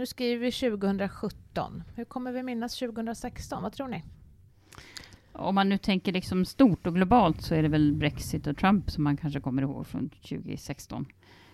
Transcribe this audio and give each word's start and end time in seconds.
nu 0.00 0.06
skriver 0.06 0.40
vi 0.40 0.52
2017. 0.52 1.82
Hur 1.94 2.04
kommer 2.04 2.32
vi 2.32 2.42
minnas 2.42 2.78
2016? 2.78 3.62
Vad 3.62 3.72
tror 3.72 3.88
ni? 3.88 4.04
Om 5.32 5.54
man 5.54 5.68
nu 5.68 5.78
tänker 5.78 6.12
liksom 6.12 6.44
stort 6.44 6.86
och 6.86 6.94
globalt 6.94 7.42
så 7.42 7.54
är 7.54 7.62
det 7.62 7.68
väl 7.68 7.94
Brexit 7.94 8.46
och 8.46 8.56
Trump 8.56 8.90
som 8.90 9.04
man 9.04 9.16
kanske 9.16 9.40
kommer 9.40 9.62
ihåg 9.62 9.86
från 9.86 10.08
2016. 10.08 11.06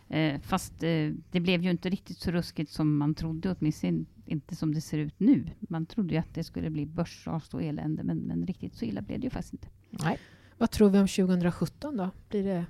Eh, 0.08 0.40
fast 0.40 0.82
eh, 0.82 1.12
det 1.30 1.40
blev 1.40 1.62
ju 1.62 1.70
inte 1.70 1.90
riktigt 1.90 2.18
så 2.18 2.30
ruskigt 2.30 2.70
som 2.70 2.98
man 2.98 3.14
trodde, 3.14 3.56
åtminstone 3.58 4.04
inte 4.26 4.56
som 4.56 4.74
det 4.74 4.80
ser 4.80 4.98
ut 4.98 5.20
nu. 5.20 5.50
Man 5.60 5.86
trodde 5.86 6.14
ju 6.14 6.20
att 6.20 6.34
det 6.34 6.44
skulle 6.44 6.70
bli 6.70 6.86
börsras 6.86 7.54
och 7.54 7.62
elände, 7.62 8.02
men, 8.02 8.18
men 8.18 8.46
riktigt 8.46 8.74
så 8.74 8.84
illa 8.84 9.02
blev 9.02 9.20
det 9.20 9.24
ju 9.24 9.30
faktiskt 9.30 9.54
inte. 9.54 9.68
Nej. 9.90 10.18
Vad 10.58 10.70
tror 10.70 10.90
vi 10.90 10.98
om 10.98 11.08
2017 11.08 11.96
då? 11.96 12.10
Blir 12.28 12.44
det, 12.44 12.66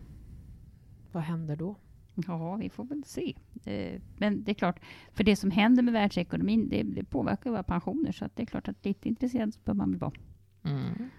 vad 1.12 1.22
händer 1.22 1.56
då? 1.56 1.76
Ja, 2.26 2.56
vi 2.56 2.70
får 2.70 2.84
väl 2.84 3.04
se. 3.04 3.34
Eh, 3.64 4.00
men 4.16 4.44
det 4.44 4.52
är 4.52 4.54
klart, 4.54 4.80
för 5.12 5.24
det 5.24 5.36
som 5.36 5.50
händer 5.50 5.82
med 5.82 5.92
världsekonomin, 5.92 6.68
det, 6.68 6.82
det 6.82 7.04
påverkar 7.04 7.50
våra 7.50 7.62
pensioner, 7.62 8.12
så 8.12 8.28
det 8.34 8.42
är 8.42 8.46
klart 8.46 8.68
att 8.68 8.84
lite 8.84 9.08
intresserad 9.08 9.56
bör 9.64 9.74
man 9.74 9.90
väl 9.90 10.00
vara. 10.00 10.12
Mm. 10.64 11.10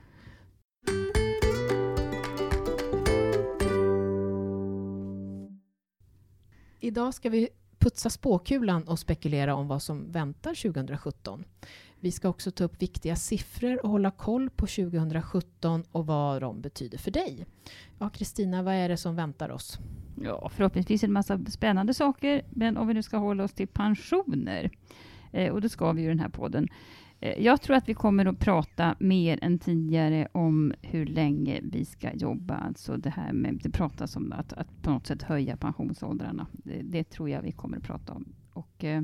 Idag 6.80 7.14
ska 7.14 7.30
vi 7.30 7.50
putsa 7.80 8.10
spåkulan 8.10 8.84
och 8.84 9.00
spekulera 9.00 9.56
om 9.56 9.68
vad 9.68 9.82
som 9.82 10.12
väntar 10.12 10.72
2017. 10.72 11.44
Vi 12.00 12.12
ska 12.12 12.30
också 12.30 12.52
ta 12.52 12.64
upp 12.64 12.82
viktiga 12.82 13.16
siffror 13.16 13.86
och 13.86 13.90
hålla 13.90 14.12
koll 14.12 14.50
på 14.50 14.68
2017 14.68 15.84
och 15.92 16.06
vad 16.06 16.42
de 16.42 16.62
betyder 16.62 16.98
för 16.98 17.12
dig. 17.12 17.46
Ja, 18.00 18.10
Kristina, 18.10 18.64
vad 18.64 18.74
är 18.74 18.90
det 18.90 18.98
som 18.98 19.16
väntar 19.16 19.50
oss? 19.50 19.80
Ja, 20.22 20.50
förhoppningsvis 20.50 21.04
en 21.04 21.14
massa 21.14 21.40
spännande 21.46 21.94
saker, 21.94 22.42
men 22.50 22.78
om 22.78 22.88
vi 22.88 22.94
nu 22.94 23.04
ska 23.04 23.18
hålla 23.18 23.44
oss 23.44 23.54
till 23.54 23.68
pensioner, 23.68 24.70
eh, 25.32 25.54
och 25.54 25.62
det 25.62 25.70
ska 25.70 25.92
vi 25.92 26.02
ju 26.02 26.08
i 26.08 26.10
den 26.10 26.20
här 26.20 26.30
podden, 26.30 26.68
eh, 27.20 27.44
jag 27.44 27.62
tror 27.62 27.76
att 27.76 27.90
vi 27.90 27.94
kommer 27.94 28.26
att 28.26 28.40
prata 28.40 28.96
mer 29.00 29.40
än 29.42 29.60
tidigare 29.60 30.28
om 30.32 30.74
hur 30.82 31.06
länge 31.06 31.60
vi 31.64 31.86
ska 31.86 32.14
jobba. 32.14 32.56
Alltså 32.56 32.98
det 32.98 33.10
här 33.10 33.34
med, 33.34 33.60
det 33.64 33.70
pratas 33.70 34.16
om 34.16 34.32
att, 34.32 34.54
att 34.54 34.82
på 34.82 34.92
något 34.92 35.08
sätt 35.08 35.24
höja 35.24 35.58
pensionsåldrarna. 35.58 36.48
Det, 36.52 36.82
det 36.82 37.04
tror 37.04 37.30
jag 37.30 37.42
vi 37.42 37.52
kommer 37.52 37.78
att 37.78 37.84
prata 37.84 38.14
om. 38.14 38.34
Och, 38.54 38.84
eh, 38.84 39.02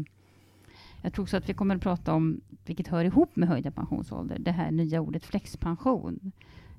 jag 1.04 1.14
tror 1.14 1.23
också 1.23 1.38
att 1.38 1.50
vi 1.50 1.54
kommer 1.54 1.76
att 1.76 1.82
prata 1.82 2.14
om, 2.14 2.42
vilket 2.66 2.88
hör 2.88 3.06
ihop 3.06 3.36
med 3.36 3.50
höjda 3.50 3.72
pensionsålder, 3.72 4.40
det 4.40 4.52
här 4.52 4.72
nya 4.72 5.02
ordet 5.02 5.26
flexpension. 5.26 6.32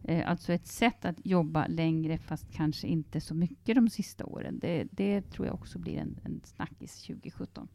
Eh, 0.04 0.30
alltså 0.30 0.52
ett 0.52 0.66
sätt 0.66 1.04
att 1.04 1.26
jobba 1.26 1.66
längre, 1.66 2.18
fast 2.18 2.52
kanske 2.52 2.86
inte 2.86 3.20
så 3.20 3.34
mycket 3.34 3.74
de 3.74 3.90
sista 3.90 4.24
åren. 4.24 4.58
Det, 4.58 4.84
det 4.90 5.30
tror 5.30 5.46
jag 5.46 5.54
också 5.54 5.78
blir 5.78 5.98
en, 5.98 6.16
en 6.24 6.40
snackis 6.44 7.02
2017. 7.02 7.68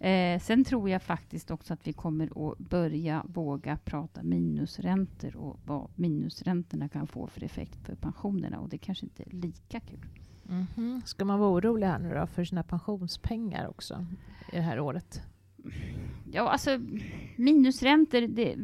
Eh, 0.00 0.40
sen 0.40 0.64
tror 0.64 0.90
jag 0.90 1.02
faktiskt 1.02 1.50
också 1.50 1.74
att 1.74 1.86
vi 1.86 1.92
kommer 1.92 2.50
att 2.50 2.58
börja 2.58 3.24
våga 3.26 3.78
prata 3.84 4.22
minusräntor 4.22 5.36
och 5.36 5.60
vad 5.64 5.90
minusräntorna 5.94 6.88
kan 6.88 7.06
få 7.06 7.26
för 7.26 7.44
effekt 7.44 7.86
för 7.86 7.94
pensionerna. 7.94 8.58
Och 8.58 8.68
det 8.68 8.78
kanske 8.78 9.06
inte 9.06 9.22
är 9.22 9.30
lika 9.30 9.80
kul. 9.80 10.06
Mm 10.48 10.66
-hmm. 10.74 11.04
Ska 11.04 11.24
man 11.24 11.38
vara 11.38 11.50
orolig 11.50 11.86
här 11.86 11.98
nu 11.98 12.14
då 12.14 12.26
för 12.26 12.44
sina 12.44 12.62
pensionspengar 12.62 13.68
också 13.68 14.06
i 14.52 14.56
det 14.56 14.62
här 14.62 14.80
året? 14.80 15.22
Ja, 16.32 16.50
alltså 16.50 16.80
minusräntor, 17.36 18.20
det, 18.20 18.56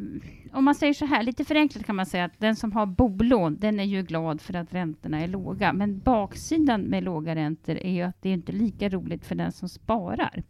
om 0.53 0.65
man 0.65 0.75
säger 0.75 0.93
så 0.93 1.05
här, 1.05 1.23
lite 1.23 1.45
förenklat 1.45 1.87
kan 1.87 1.97
man 1.97 2.07
säga 2.07 2.25
att 2.25 2.41
den 2.41 2.57
som 2.57 2.73
har 2.73 2.87
bolån, 2.87 3.57
den 3.61 3.81
är 3.81 3.85
ju 3.85 4.03
glad 4.03 4.41
för 4.41 4.55
att 4.55 4.75
räntorna 4.75 5.21
är 5.21 5.29
låga. 5.29 5.73
Men 5.73 5.99
baksidan 5.99 6.81
med 6.81 7.05
låga 7.05 7.35
räntor 7.35 7.77
är 7.77 7.93
ju 7.93 8.03
att 8.03 8.23
det 8.23 8.29
är 8.29 8.35
inte 8.35 8.53
lika 8.53 8.89
roligt 8.89 9.25
för 9.25 9.35
den 9.35 9.53
som 9.53 9.69
sparar. 9.69 10.43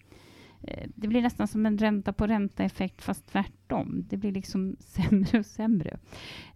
Eh, 0.63 0.89
det 0.95 1.09
blir 1.09 1.23
nästan 1.23 1.49
som 1.49 1.67
en 1.67 1.79
ränta 1.79 2.13
på 2.13 2.27
ränta-effekt, 2.27 3.03
fast 3.03 3.27
tvärtom. 3.27 4.05
Det 4.09 4.17
blir 4.17 4.33
liksom 4.33 4.77
sämre 4.81 5.39
och 5.39 5.47
sämre. 5.47 5.99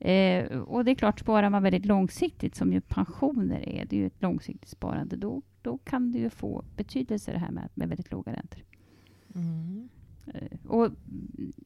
Eh, 0.01 0.59
och 0.59 0.85
det 0.85 0.91
är 0.91 0.95
klart, 0.95 1.21
sparar 1.21 1.51
man 1.51 1.63
väldigt 1.63 1.87
långsiktigt, 1.87 2.55
som 2.55 2.73
ju 2.73 2.81
pensioner 2.81 3.69
är, 3.69 3.85
det 3.85 3.97
är 3.97 4.01
ju 4.01 4.07
ett 4.07 4.23
långsiktigt 4.23 4.71
sparande, 4.71 5.17
då, 5.17 5.43
då 5.63 5.79
kan 5.79 6.13
det 6.13 6.19
ju 6.19 6.31
få 6.31 6.65
betydelse 6.77 7.33
det 7.33 7.39
här 7.39 7.51
med, 7.51 7.69
med 7.75 7.89
väldigt 7.89 8.13
låga 8.13 8.33
räntor. 8.33 8.63
Mm. 9.39 9.89
Och 10.67 10.91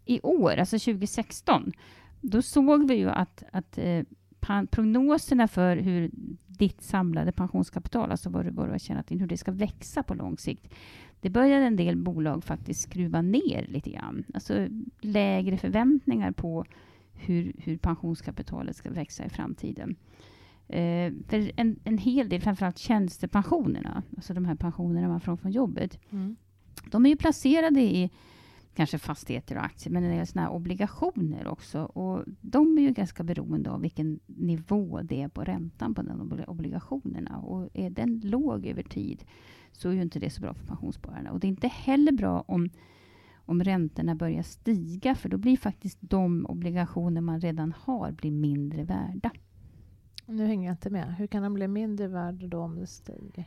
i 0.04 0.20
år, 0.20 0.56
alltså 0.56 0.78
2016, 0.78 1.72
då 2.20 2.42
såg 2.42 2.88
vi 2.88 2.94
ju 2.94 3.10
att, 3.10 3.42
att 3.52 3.78
eh, 3.78 4.02
prognoserna 4.70 5.48
för 5.48 5.76
hur 5.76 6.10
ditt 6.46 6.82
samlade 6.82 7.32
pensionskapital, 7.32 8.10
alltså 8.10 8.30
vad 8.30 8.44
du, 8.44 8.50
vad 8.50 8.66
du 8.66 8.70
har 8.70 8.78
tjänat 8.78 9.10
in, 9.10 9.20
hur 9.20 9.26
det 9.26 9.36
ska 9.36 9.52
växa 9.52 10.02
på 10.02 10.14
lång 10.14 10.38
sikt, 10.38 10.74
det 11.20 11.30
började 11.30 11.64
en 11.64 11.76
del 11.76 11.96
bolag 11.96 12.44
faktiskt 12.44 12.80
skruva 12.80 13.22
ner 13.22 13.66
lite 13.68 13.90
grann. 13.90 14.24
Alltså 14.34 14.68
lägre 15.00 15.58
förväntningar 15.58 16.32
på 16.32 16.64
hur, 17.12 17.52
hur 17.58 17.76
pensionskapitalet 17.76 18.76
ska 18.76 18.90
växa 18.90 19.24
i 19.24 19.28
framtiden. 19.28 19.96
Eh, 20.68 21.12
för 21.28 21.52
en, 21.56 21.80
en 21.84 21.98
hel 21.98 22.28
del, 22.28 22.40
framförallt 22.40 22.78
tjänstepensionerna, 22.78 24.02
alltså 24.16 24.34
de 24.34 24.44
här 24.44 24.54
pensionerna 24.54 25.08
man 25.08 25.20
får 25.20 25.36
från 25.36 25.52
jobbet, 25.52 25.98
mm 26.10 26.36
de 26.90 27.06
är 27.06 27.10
ju 27.10 27.16
placerade 27.16 27.80
i 27.80 28.10
kanske 28.74 28.98
fastigheter 28.98 29.56
och 29.56 29.64
aktier, 29.64 29.92
men 29.92 30.02
det 30.02 30.08
är 30.08 30.24
såna 30.24 30.50
obligationer 30.50 31.46
också. 31.46 31.82
Och 31.82 32.24
de 32.40 32.78
är 32.78 32.82
ju 32.82 32.90
ganska 32.90 33.22
beroende 33.22 33.70
av 33.70 33.80
vilken 33.80 34.20
nivå 34.26 35.00
det 35.02 35.22
är 35.22 35.28
på 35.28 35.44
räntan 35.44 35.94
på 35.94 36.02
de 36.02 36.44
obligationerna. 36.46 37.38
Och 37.38 37.68
är 37.74 37.90
den 37.90 38.20
låg 38.24 38.66
över 38.66 38.82
tid 38.82 39.24
så 39.72 39.88
är 39.88 39.92
ju 39.92 40.02
inte 40.02 40.18
det 40.18 40.30
så 40.30 40.40
bra 40.40 40.54
för 40.54 40.66
pensionsspararna. 40.66 41.32
Och 41.32 41.40
det 41.40 41.46
är 41.46 41.48
inte 41.48 41.68
heller 41.68 42.12
bra 42.12 42.44
om, 42.46 42.70
om 43.34 43.64
räntorna 43.64 44.14
börjar 44.14 44.42
stiga, 44.42 45.14
för 45.14 45.28
då 45.28 45.38
blir 45.38 45.56
faktiskt 45.56 45.98
de 46.00 46.46
obligationer 46.46 47.20
man 47.20 47.40
redan 47.40 47.74
har 47.78 48.12
blir 48.12 48.30
mindre 48.30 48.84
värda. 48.84 49.30
Nu 50.26 50.46
hänger 50.46 50.66
jag 50.66 50.72
inte 50.72 50.90
med. 50.90 51.14
Hur 51.14 51.26
kan 51.26 51.42
de 51.42 51.54
bli 51.54 51.68
mindre 51.68 52.08
värda 52.08 52.46
då 52.46 52.58
om 52.58 52.76
det 52.76 52.86
stiger? 52.86 53.44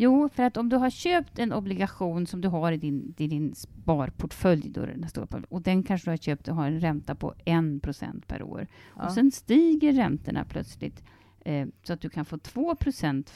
Jo, 0.00 0.28
för 0.28 0.42
att 0.42 0.56
om 0.56 0.68
du 0.68 0.76
har 0.76 0.90
köpt 0.90 1.38
en 1.38 1.52
obligation 1.52 2.26
som 2.26 2.40
du 2.40 2.48
har 2.48 2.72
i 2.72 2.76
din, 2.76 3.14
i 3.16 3.26
din 3.26 3.54
sparportfölj 3.54 4.70
då, 4.70 4.86
den 4.86 5.08
står 5.08 5.26
på, 5.26 5.40
och 5.48 5.62
den 5.62 5.82
kanske 5.82 6.06
du 6.06 6.10
har 6.10 6.16
köpt 6.16 6.48
och 6.48 6.54
har 6.54 6.66
en 6.66 6.80
ränta 6.80 7.14
på 7.14 7.34
1% 7.44 8.22
per 8.26 8.42
år. 8.42 8.66
Ja. 8.96 9.06
Och 9.06 9.12
sen 9.12 9.30
stiger 9.30 9.92
räntorna 9.92 10.44
plötsligt 10.44 11.04
eh, 11.40 11.68
så 11.82 11.92
att 11.92 12.00
du 12.00 12.08
kan 12.08 12.24
få 12.24 12.36
2% 12.36 13.28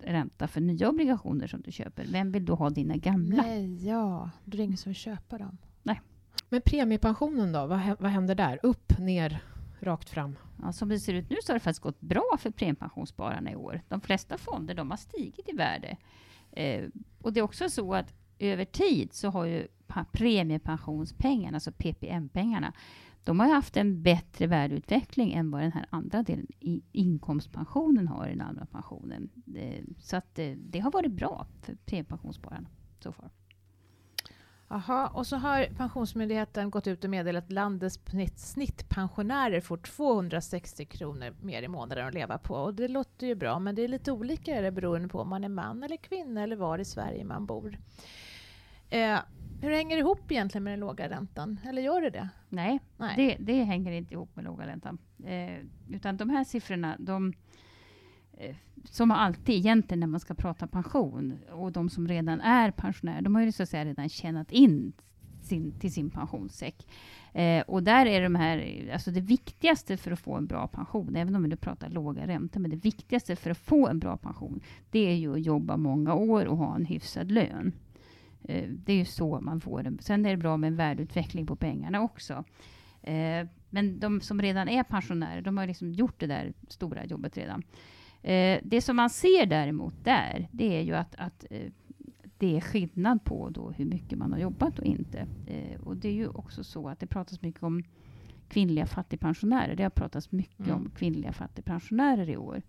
ränta 0.00 0.48
för 0.48 0.60
nya 0.60 0.88
obligationer 0.88 1.46
som 1.46 1.60
du 1.60 1.72
köper. 1.72 2.06
Vem 2.12 2.32
vill 2.32 2.44
då 2.44 2.54
ha 2.54 2.70
dina 2.70 2.96
gamla? 2.96 3.42
Nej, 3.42 3.88
ja, 3.88 4.30
då 4.44 4.54
är 4.54 4.56
det 4.56 4.64
ingen 4.64 4.76
som 4.76 4.90
vill 4.90 4.96
köpa 4.96 5.38
dem. 5.38 5.58
Nej. 5.82 6.00
Men 6.48 6.60
premiepensionen 6.60 7.52
då, 7.52 7.66
vad, 7.66 7.80
vad 7.98 8.10
händer 8.10 8.34
där? 8.34 8.58
Upp, 8.62 8.98
ner, 8.98 9.42
rakt 9.82 10.10
fram? 10.10 10.36
Ja, 10.62 10.72
som 10.72 10.88
det 10.88 11.00
ser 11.00 11.14
ut 11.14 11.30
nu 11.30 11.36
så 11.42 11.52
har 11.52 11.54
det 11.54 11.60
faktiskt 11.60 11.82
gått 11.82 12.00
bra 12.00 12.36
för 12.38 12.50
premiepensionsspararna 12.50 13.50
i 13.50 13.56
år. 13.56 13.82
De 13.88 14.00
flesta 14.00 14.38
fonder 14.38 14.74
de 14.74 14.90
har 14.90 14.96
stigit 14.96 15.48
i 15.48 15.52
värde. 15.52 15.96
Eh, 16.52 16.84
och 17.22 17.32
det 17.32 17.40
är 17.40 17.44
också 17.44 17.70
så 17.70 17.94
att 17.94 18.14
över 18.38 18.64
tid 18.64 19.12
så 19.12 19.30
har 19.30 19.44
ju 19.44 19.68
premiepensionspengarna, 20.12 21.56
alltså 21.56 21.72
PPM-pengarna, 21.72 22.72
de 23.24 23.40
har 23.40 23.48
haft 23.48 23.76
en 23.76 24.02
bättre 24.02 24.46
värdeutveckling 24.46 25.32
än 25.32 25.50
vad 25.50 25.62
den 25.62 25.72
här 25.72 25.86
andra 25.90 26.22
delen 26.22 26.46
i 26.60 26.82
inkomstpensionen 26.92 28.08
har 28.08 28.26
i 28.26 28.30
den 28.30 28.40
allmänna 28.40 28.66
pensionen. 28.66 29.30
Eh, 29.56 29.84
så 29.98 30.16
att 30.16 30.34
det, 30.34 30.54
det 30.54 30.78
har 30.78 30.90
varit 30.90 31.12
bra 31.12 31.46
för 31.62 31.74
premiepensionsspararna 31.74 32.68
så 33.00 33.12
far. 33.12 33.30
Aha, 34.72 35.10
och 35.14 35.26
så 35.26 35.36
har 35.36 35.66
Pensionsmyndigheten 35.76 36.70
gått 36.70 36.86
ut 36.86 37.04
och 37.04 37.10
meddelat 37.10 37.44
att 37.44 37.52
landets 37.52 38.00
snittpensionärer 38.36 39.60
får 39.60 39.76
260 39.76 40.84
kronor 40.84 41.34
mer 41.40 41.62
i 41.62 41.68
månaden 41.68 42.06
att 42.06 42.14
leva 42.14 42.38
på. 42.38 42.54
Och 42.54 42.74
det 42.74 42.88
låter 42.88 43.26
ju 43.26 43.34
bra, 43.34 43.58
men 43.58 43.74
det 43.74 43.82
är 43.82 43.88
lite 43.88 44.12
olika 44.12 44.56
är 44.56 44.62
det 44.62 44.70
beroende 44.70 45.08
på 45.08 45.20
om 45.20 45.28
man 45.28 45.44
är 45.44 45.48
man 45.48 45.82
eller 45.82 45.96
kvinna 45.96 46.42
eller 46.42 46.56
var 46.56 46.78
i 46.78 46.84
Sverige 46.84 47.24
man 47.24 47.46
bor. 47.46 47.78
Eh, 48.90 49.18
hur 49.62 49.70
hänger 49.70 49.96
det 49.96 50.00
ihop 50.00 50.32
egentligen 50.32 50.64
med 50.64 50.72
den 50.72 50.80
låga 50.80 51.08
räntan? 51.08 51.60
Eller 51.64 51.82
gör 51.82 52.00
det 52.00 52.10
det? 52.10 52.28
Nej, 52.48 52.80
Nej. 52.96 53.14
Det, 53.16 53.44
det 53.44 53.64
hänger 53.64 53.92
inte 53.92 54.14
ihop 54.14 54.36
med 54.36 54.44
låga 54.44 54.66
räntan. 54.66 54.98
Eh, 55.24 55.56
utan 55.88 56.16
de 56.16 56.30
här 56.30 56.44
siffrorna, 56.44 56.96
de, 56.98 57.32
Eh, 58.40 58.56
som 58.84 59.10
alltid 59.10 59.54
egentligen 59.54 60.00
när 60.00 60.06
man 60.06 60.20
ska 60.20 60.34
prata 60.34 60.66
pension, 60.66 61.38
och 61.52 61.72
de 61.72 61.88
som 61.88 62.08
redan 62.08 62.40
är 62.40 62.70
pensionärer, 62.70 63.22
de 63.22 63.34
har 63.34 63.42
ju 63.42 63.52
så 63.52 63.62
att 63.62 63.68
säga 63.68 63.84
redan 63.84 64.08
tjänat 64.08 64.52
in 64.52 64.92
sin, 65.42 65.72
till 65.78 65.92
sin 65.92 66.10
pensionssäck. 66.10 66.86
Eh, 67.32 67.62
och 67.66 67.82
där 67.82 68.06
är 68.06 68.22
de 68.22 68.34
här, 68.34 68.90
alltså 68.92 69.10
det 69.10 69.20
viktigaste 69.20 69.96
för 69.96 70.10
att 70.10 70.20
få 70.20 70.36
en 70.36 70.46
bra 70.46 70.66
pension, 70.66 71.16
även 71.16 71.36
om 71.36 71.42
vi 71.42 71.48
nu 71.48 71.56
pratar 71.56 71.90
låga 71.90 72.26
räntor, 72.26 72.60
men 72.60 72.70
det 72.70 72.76
viktigaste 72.76 73.36
för 73.36 73.50
att 73.50 73.58
få 73.58 73.88
en 73.88 73.98
bra 73.98 74.16
pension, 74.16 74.60
det 74.90 74.98
är 74.98 75.14
ju 75.14 75.32
att 75.32 75.46
jobba 75.46 75.76
många 75.76 76.14
år 76.14 76.46
och 76.46 76.56
ha 76.56 76.74
en 76.74 76.86
hyfsad 76.86 77.30
lön. 77.30 77.72
Eh, 78.44 78.68
det 78.68 78.92
är 78.92 78.96
ju 78.96 79.04
så 79.04 79.40
man 79.40 79.60
får 79.60 79.82
den. 79.82 79.98
Sen 80.02 80.26
är 80.26 80.30
det 80.30 80.36
bra 80.36 80.56
med 80.56 80.68
en 80.68 80.76
värdeutveckling 80.76 81.46
på 81.46 81.56
pengarna 81.56 82.00
också. 82.00 82.44
Eh, 83.02 83.46
men 83.70 84.00
de 84.00 84.20
som 84.20 84.42
redan 84.42 84.68
är 84.68 84.82
pensionärer, 84.82 85.42
de 85.42 85.58
har 85.58 85.66
liksom 85.66 85.92
gjort 85.92 86.20
det 86.20 86.26
där 86.26 86.52
stora 86.68 87.04
jobbet 87.04 87.36
redan. 87.36 87.62
Eh, 88.22 88.60
det 88.64 88.80
som 88.80 88.96
man 88.96 89.10
ser 89.10 89.46
däremot 89.46 89.94
där, 90.04 90.48
det 90.52 90.76
är 90.76 90.82
ju 90.82 90.94
att, 90.96 91.14
att 91.18 91.44
det 92.38 92.56
är 92.56 92.60
skillnad 92.60 93.24
på 93.24 93.50
då 93.50 93.70
hur 93.70 93.84
mycket 93.84 94.18
man 94.18 94.32
har 94.32 94.38
jobbat 94.38 94.78
och 94.78 94.84
inte. 94.84 95.26
Eh, 95.46 95.80
och 95.80 95.96
det 95.96 96.08
är 96.08 96.12
ju 96.12 96.28
också 96.28 96.64
så 96.64 96.88
att 96.88 97.00
det 97.00 97.06
pratas 97.06 97.42
mycket 97.42 97.62
om 97.62 97.82
kvinnliga 98.48 98.86
fattigpensionärer. 98.86 99.76
Det 99.76 99.82
har 99.82 99.90
pratats 99.90 100.32
mycket 100.32 100.66
Mm. 100.66 100.76
om 100.76 100.90
kvinnliga 100.90 101.32
fattigpensionärer 101.32 102.30
i 102.30 102.36
år. 102.36 102.62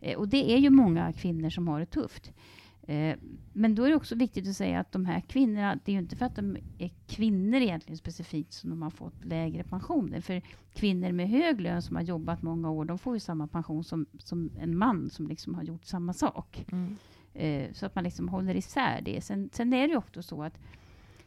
Eh, 0.00 0.18
och 0.18 0.28
det 0.28 0.52
är 0.52 0.58
ju 0.58 0.70
många 0.70 1.12
kvinnor 1.12 1.50
som 1.50 1.68
har 1.68 1.80
det 1.80 1.86
tufft. 1.86 2.32
Eh, 2.86 3.16
men 3.52 3.74
då 3.74 3.84
är 3.84 3.88
det 3.88 3.96
också 3.96 4.14
viktigt 4.14 4.48
att 4.48 4.56
säga 4.56 4.80
att 4.80 4.92
de 4.92 5.04
här 5.04 5.20
kvinnorna, 5.20 5.78
det 5.84 5.92
är 5.92 5.92
ju 5.92 5.98
inte 5.98 6.16
för 6.16 6.26
att 6.26 6.36
de 6.36 6.56
är 6.78 6.90
kvinnor 7.06 7.60
egentligen 7.60 7.96
specifikt 7.96 8.52
som 8.52 8.70
de 8.70 8.82
har 8.82 8.90
fått 8.90 9.24
lägre 9.24 9.64
pensioner. 9.64 10.20
För 10.20 10.42
kvinnor 10.74 11.12
med 11.12 11.28
hög 11.28 11.60
lön 11.60 11.82
som 11.82 11.96
har 11.96 12.02
jobbat 12.02 12.42
många 12.42 12.70
år, 12.70 12.84
de 12.84 12.98
får 12.98 13.14
ju 13.14 13.20
samma 13.20 13.46
pension 13.46 13.84
som, 13.84 14.06
som 14.18 14.50
en 14.58 14.78
man 14.78 15.10
som 15.10 15.28
liksom 15.28 15.54
har 15.54 15.62
gjort 15.62 15.84
samma 15.84 16.12
sak. 16.12 16.64
Mm. 16.72 16.96
Eh, 17.34 17.72
så 17.72 17.86
att 17.86 17.94
man 17.94 18.04
liksom 18.04 18.28
håller 18.28 18.54
isär 18.54 19.00
det. 19.02 19.20
Sen, 19.20 19.50
sen 19.52 19.72
är 19.72 19.88
det 19.88 19.92
ju 19.92 19.96
ofta 19.96 20.22
så 20.22 20.42
att 20.42 20.58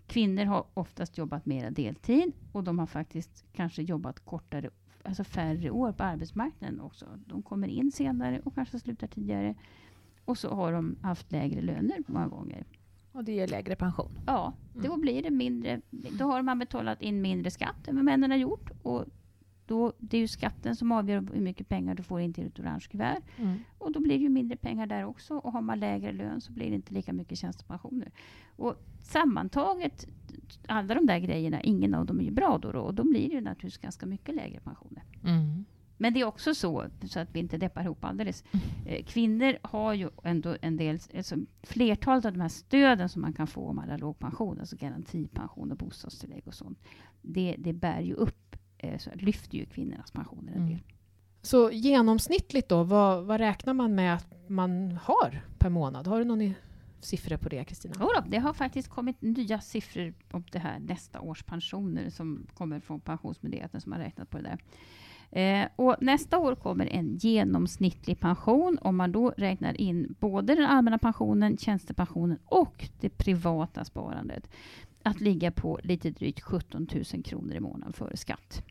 kvinnor 0.07 0.45
har 0.45 0.65
oftast 0.73 1.17
jobbat 1.17 1.45
mera 1.45 1.69
deltid 1.69 2.31
och 2.51 2.63
de 2.63 2.79
har 2.79 2.85
faktiskt 2.85 3.45
kanske 3.53 3.81
jobbat 3.81 4.19
kortare, 4.19 4.69
alltså 5.03 5.23
färre 5.23 5.69
år 5.69 5.91
på 5.91 6.03
arbetsmarknaden 6.03 6.79
också. 6.79 7.05
De 7.25 7.41
kommer 7.41 7.67
in 7.67 7.91
senare 7.91 8.41
och 8.45 8.55
kanske 8.55 8.79
slutar 8.79 9.07
tidigare. 9.07 9.55
Och 10.25 10.37
så 10.37 10.49
har 10.55 10.71
de 10.73 10.95
haft 11.01 11.31
lägre 11.31 11.61
löner 11.61 11.97
många 12.07 12.27
gånger. 12.27 12.65
Och 13.11 13.23
det 13.23 13.31
ger 13.31 13.47
lägre 13.47 13.75
pension. 13.75 14.11
Ja, 14.25 14.53
då 14.73 14.85
Mm. 14.87 15.01
blir 15.01 15.23
det 15.23 15.31
mindre. 15.31 15.81
Då 15.91 16.25
har 16.25 16.41
man 16.41 16.59
betalat 16.59 17.01
in 17.01 17.21
mindre 17.21 17.51
skatt 17.51 17.87
än 17.87 17.95
vad 17.95 18.05
männen 18.05 18.31
har 18.31 18.37
gjort. 18.37 18.69
Och 18.83 19.05
då, 19.65 19.93
det 19.99 20.17
är 20.17 20.21
ju 20.21 20.27
skatten 20.27 20.75
som 20.75 20.91
avgör 20.91 21.27
hur 21.33 21.41
mycket 21.41 21.69
pengar 21.69 21.95
du 21.95 22.03
får 22.03 22.21
in 22.21 22.33
till 22.33 22.47
ett 22.47 22.59
orange 22.59 22.85
kuvert. 22.91 23.21
Mm. 23.37 23.57
Och 23.77 23.91
då 23.91 23.99
blir 23.99 24.17
det 24.17 24.23
ju 24.23 24.29
mindre 24.29 24.57
pengar 24.57 24.87
där 24.87 25.05
också. 25.05 25.37
Och 25.37 25.51
har 25.51 25.61
man 25.61 25.79
lägre 25.79 26.11
lön 26.11 26.41
så 26.41 26.51
blir 26.51 26.69
det 26.69 26.75
inte 26.75 26.93
lika 26.93 27.13
mycket 27.13 27.37
tjänstepensioner. 27.37 28.11
Och 28.55 28.75
sammantaget, 29.01 30.07
alla 30.67 30.95
de 30.95 31.05
där 31.05 31.19
grejerna, 31.19 31.61
ingen 31.61 31.93
av 31.93 32.05
dem 32.05 32.19
är 32.19 32.23
ju 32.23 32.31
bra 32.31 32.57
då. 32.57 32.71
då 32.71 32.79
och 32.79 32.93
då 32.93 33.03
blir 33.03 33.29
det 33.29 33.35
ju 33.35 33.41
naturligtvis 33.41 33.77
ganska 33.77 34.05
mycket 34.05 34.35
lägre 34.35 34.59
pensioner. 34.59 35.03
Mm. 35.23 35.54
Men 36.05 36.13
det 36.13 36.19
är 36.21 36.25
också 36.25 36.55
så, 36.55 36.85
så 37.07 37.19
att 37.19 37.29
vi 37.31 37.39
inte 37.39 37.57
deppar 37.57 37.83
ihop 37.83 38.05
alldeles. 38.05 38.43
Eh, 38.85 39.05
kvinnor 39.05 39.57
har 39.61 39.93
ju 39.93 40.09
ändå 40.23 40.57
en 40.61 40.77
del, 40.77 40.99
alltså 41.15 41.35
flertalet 41.63 42.25
av 42.25 42.33
de 42.33 42.41
här 42.41 42.49
stöden 42.49 43.09
som 43.09 43.21
man 43.21 43.33
kan 43.33 43.47
få 43.47 43.67
om 43.67 43.75
man 43.75 43.89
har 43.89 43.97
låg 43.97 44.19
pension, 44.19 44.59
alltså 44.59 44.75
garantipension 44.75 45.71
och 45.71 45.77
bostadstillägg 45.77 46.47
och 46.47 46.53
sånt, 46.53 46.79
det, 47.21 47.55
det 47.57 47.73
bär 47.73 48.01
ju 48.01 48.13
upp, 48.13 48.55
eh, 48.77 48.97
så 48.97 49.09
lyfter 49.13 49.57
ju 49.57 49.65
kvinnornas 49.65 50.11
pensioner 50.11 50.51
en 50.51 50.57
Mm. 50.57 50.69
del. 50.69 50.79
Så 51.41 51.71
genomsnittligt 51.71 52.69
då, 52.69 52.83
vad, 52.83 53.25
vad 53.25 53.37
räknar 53.39 53.73
man 53.73 53.95
med 53.95 54.15
att 54.15 54.49
man 54.49 54.99
har 55.03 55.41
per 55.57 55.69
månad? 55.69 56.07
Har 56.07 56.19
du 56.19 56.25
någon 56.25 56.53
siffror 56.99 57.37
på 57.37 57.49
det, 57.49 57.63
Kristina? 57.63 57.95
Jo 57.99 58.09
det 58.27 58.37
har 58.37 58.53
faktiskt 58.53 58.89
kommit 58.89 59.21
nya 59.21 59.61
siffror 59.61 60.13
om 60.31 60.43
det 60.51 60.59
här 60.59 60.79
nästa 60.79 61.21
års 61.21 61.43
pensioner 61.43 62.09
som 62.09 62.47
kommer 62.53 62.79
från 62.79 62.99
Pensionsmyndigheten 63.01 63.81
som 63.81 63.91
har 63.91 63.99
räknat 63.99 64.29
på 64.29 64.37
det 64.37 64.43
där. 64.43 64.59
Eh, 65.35 65.67
och 65.75 65.95
nästa 66.01 66.37
år 66.37 66.55
kommer 66.55 66.85
en 66.85 67.15
genomsnittlig 67.17 68.19
pension 68.19 68.77
om 68.81 68.95
man 68.95 69.11
då 69.11 69.33
räknar 69.37 69.81
in 69.81 70.15
både 70.19 70.55
den 70.55 70.65
allmänna 70.65 70.97
pensionen, 70.97 71.57
tjänstepensionen 71.57 72.37
och 72.45 72.89
det 72.99 73.09
privata 73.09 73.85
sparandet 73.85 74.49
att 75.03 75.21
ligga 75.21 75.51
på 75.51 75.79
lite 75.83 76.09
drygt 76.09 76.41
17 76.41 76.87
000 77.13 77.23
kronor 77.23 77.53
i 77.53 77.59
månaden 77.59 77.93
före 77.93 78.17
skatt. 78.17 78.63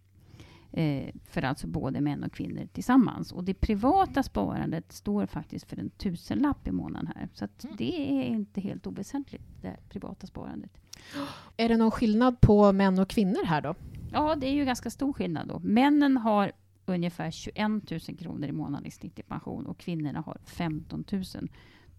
Eh, 0.72 1.14
för 1.24 1.42
alltså 1.42 1.66
både 1.66 2.00
män 2.00 2.24
och 2.24 2.32
kvinnor 2.32 2.68
tillsammans. 2.72 3.32
Och 3.32 3.44
det 3.44 3.54
privata 3.54 4.22
sparandet 4.22 4.92
står 4.92 5.26
faktiskt 5.26 5.68
för 5.70 5.78
en 5.80 5.90
tusenlapp 5.90 6.68
i 6.68 6.72
månaden 6.72 7.12
här. 7.16 7.28
Så 7.32 7.44
Mm. 7.64 7.76
det 7.76 8.00
är 8.18 8.22
inte 8.22 8.60
helt 8.60 8.86
oväsentligt, 8.86 9.44
det 9.62 9.76
privata 9.88 10.26
sparandet. 10.26 10.70
Är 11.56 11.68
det 11.68 11.76
någon 11.76 11.90
skillnad 11.90 12.40
på 12.40 12.72
män 12.72 12.98
och 12.98 13.08
kvinnor 13.08 13.44
här 13.44 13.60
då? 13.60 13.74
Ja, 14.14 14.34
det 14.34 14.46
är 14.46 14.52
ju 14.52 14.64
ganska 14.64 14.90
stor 14.90 15.12
skillnad 15.12 15.48
då. 15.48 15.58
Männen 15.58 16.16
har 16.16 16.52
ungefär 16.86 17.30
21 17.30 17.56
000 17.90 18.00
kronor 18.00 18.48
i 18.48 18.52
månaden 18.52 18.86
i 18.86 18.90
snitt 18.90 19.18
i 19.18 19.22
pension 19.22 19.66
och 19.66 19.78
kvinnorna 19.78 20.20
har 20.20 20.38
15 20.44 21.04
000 21.12 21.24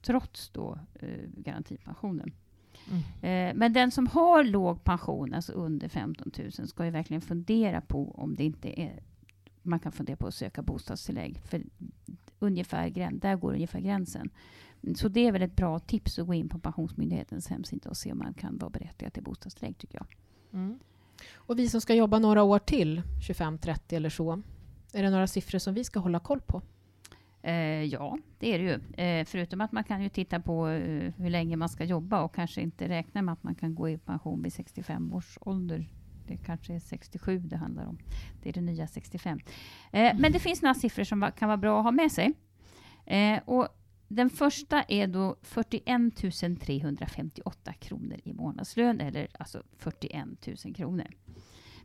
trots 0.02 0.50
då 0.50 0.80
eh, 0.94 1.30
garantipensionen. 1.38 2.32
Mm. 2.90 3.02
Eh, 3.22 3.58
men 3.60 3.74
den 3.74 3.92
som 3.92 4.08
har 4.08 4.44
låg 4.44 4.84
pension, 4.84 5.34
alltså 5.34 5.54
under 5.54 5.88
15 5.88 6.32
000, 6.38 6.68
ska 6.68 6.86
ju 6.86 6.92
verkligen 6.92 7.22
fundera 7.22 7.82
på 7.82 8.12
om 8.12 8.36
det 8.36 8.44
inte 8.44 8.82
är 8.82 9.04
man 9.66 9.80
kan 9.80 9.92
fundera 9.92 10.18
på 10.18 10.28
att 10.28 10.34
söka 10.34 10.62
bostadstillägg. 10.62 11.42
För 11.46 11.64
ungefär, 12.40 13.12
där 13.12 13.36
går 13.36 13.54
ungefär 13.54 13.80
gränsen. 13.80 14.30
Så 14.96 15.08
det 15.08 15.28
är 15.28 15.32
väl 15.32 15.42
ett 15.42 15.56
bra 15.56 15.80
tips 15.80 16.20
att 16.20 16.28
gå 16.28 16.34
in 16.34 16.50
på 16.50 16.60
Pensionsmyndighetens 16.60 17.48
hemsida 17.48 17.90
och 17.90 17.98
se 17.98 18.12
om 18.12 18.18
man 18.18 18.34
kan 18.34 18.58
vara 18.58 18.70
berättigad 18.70 19.14
till 19.14 19.24
bostadstillägg 19.24 19.78
tycker 19.78 19.98
jag. 19.98 20.08
Mm. 20.54 20.80
Och 21.36 21.60
vi 21.60 21.70
som 21.70 21.82
ska 21.82 21.94
jobba 21.94 22.20
några 22.20 22.44
år 22.44 22.60
till, 22.60 23.02
25-30 23.28 23.80
eller 23.90 24.10
så, 24.10 24.42
är 24.94 25.04
det 25.04 25.10
några 25.10 25.28
siffror 25.28 25.60
som 25.60 25.74
vi 25.74 25.84
ska 25.84 26.00
hålla 26.00 26.20
koll 26.20 26.42
på? 26.42 26.62
Eh, 27.42 27.84
ja, 27.84 28.18
det 28.40 28.54
är 28.56 28.60
det 28.60 28.64
ju. 28.66 29.04
Eh, 29.06 29.26
förutom 29.26 29.62
att 29.62 29.72
man 29.72 29.84
kan 29.84 30.02
ju 30.04 30.10
titta 30.10 30.40
på 30.40 30.68
eh, 30.70 31.14
hur 31.18 31.30
länge 31.30 31.56
man 31.56 31.70
ska 31.70 31.84
jobba 31.84 32.22
och 32.22 32.36
kanske 32.36 32.62
inte 32.62 32.90
räkna 32.90 33.22
med 33.22 33.34
att 33.34 33.44
man 33.44 33.56
kan 33.56 33.76
gå 33.76 33.90
i 33.90 33.98
pension 33.98 34.44
vid 34.44 34.54
65 34.54 35.14
års 35.14 35.38
ålder. 35.42 35.90
Det 36.28 36.38
kanske 36.38 36.74
är 36.74 36.80
67 36.80 37.40
det 37.40 37.58
handlar 37.58 37.86
om. 37.86 37.98
Det 38.44 38.50
är 38.50 38.54
det 38.54 38.62
nya 38.62 38.88
65. 38.88 39.40
Eh, 39.92 40.16
men 40.20 40.32
det 40.32 40.40
finns 40.40 40.62
några 40.62 40.74
siffror 40.74 41.04
som 41.04 41.20
va- 41.20 41.32
kan 41.32 41.48
vara 41.48 41.58
bra 41.58 41.78
att 41.80 41.84
ha 41.84 41.92
med 41.92 42.12
sig. 42.12 42.34
Eh, 43.06 43.40
och 43.46 43.68
den 44.16 44.30
första 44.30 44.84
är 44.84 45.08
då 45.08 45.36
41 45.42 46.16
358 46.60 47.74
kronor 47.74 48.20
i 48.24 48.34
månadslön, 48.34 49.02
eller 49.02 49.28
alltså 49.40 49.64
41 49.78 50.26
000 50.66 50.76
kronor. 50.76 51.08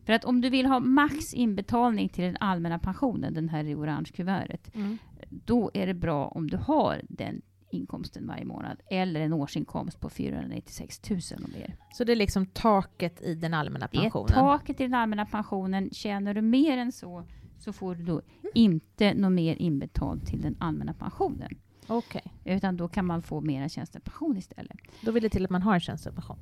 För 0.04 0.12
att 0.12 0.24
om 0.24 0.40
du 0.40 0.50
vill 0.50 0.66
ha 0.66 0.80
max 0.80 1.34
inbetalning 1.34 2.08
till 2.08 2.24
den 2.24 2.36
allmänna 2.40 2.78
pensionen, 2.78 3.34
den 3.34 3.48
här 3.48 3.64
i 3.64 3.74
orange 3.74 4.10
kuvertet, 4.14 4.74
Mm. 4.74 4.98
då 5.30 5.70
är 5.74 5.86
det 5.86 5.94
bra 5.94 6.26
om 6.28 6.50
du 6.50 6.56
har 6.56 7.00
den 7.08 7.42
inkomsten 7.72 8.26
varje 8.26 8.44
månad 8.44 8.80
eller 8.90 9.20
en 9.20 9.32
årsinkomst 9.32 10.00
på 10.00 10.10
496 10.10 11.10
000 11.10 11.20
och 11.44 11.48
mer. 11.50 11.76
Så 11.92 12.04
det 12.04 12.12
är 12.12 12.16
liksom 12.16 12.46
taket 12.46 13.22
i 13.22 13.34
den 13.34 13.54
allmänna 13.54 13.88
Det 13.92 13.98
är 13.98 14.02
pensionen? 14.02 14.28
taket 14.28 14.80
i 14.80 14.82
den 14.82 14.94
allmänna 14.94 15.26
pensionen. 15.26 15.90
Tjänar 15.92 16.34
du 16.34 16.42
mer 16.42 16.78
än 16.78 16.92
så 16.92 17.24
så 17.58 17.72
får 17.72 17.94
du 17.94 18.02
då 18.04 18.22
inte 18.54 19.14
något 19.14 19.32
mer 19.32 19.56
inbetalt 19.56 20.26
till 20.26 20.40
den 20.40 20.56
allmänna 20.58 20.94
pensionen. 20.94 21.50
Okej. 21.90 22.22
Utan 22.44 22.76
då 22.76 22.88
kan 22.88 23.04
man 23.06 23.22
få 23.22 23.40
mera 23.40 23.68
tjänstepension 23.68 24.36
istället. 24.36 24.76
Då 25.00 25.12
vill 25.12 25.22
det 25.22 25.28
till 25.28 25.44
att 25.44 25.50
man 25.50 25.62
har 25.62 25.74
en 25.74 25.80
tjänstepension. 25.80 26.38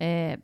Eh, 0.00 0.38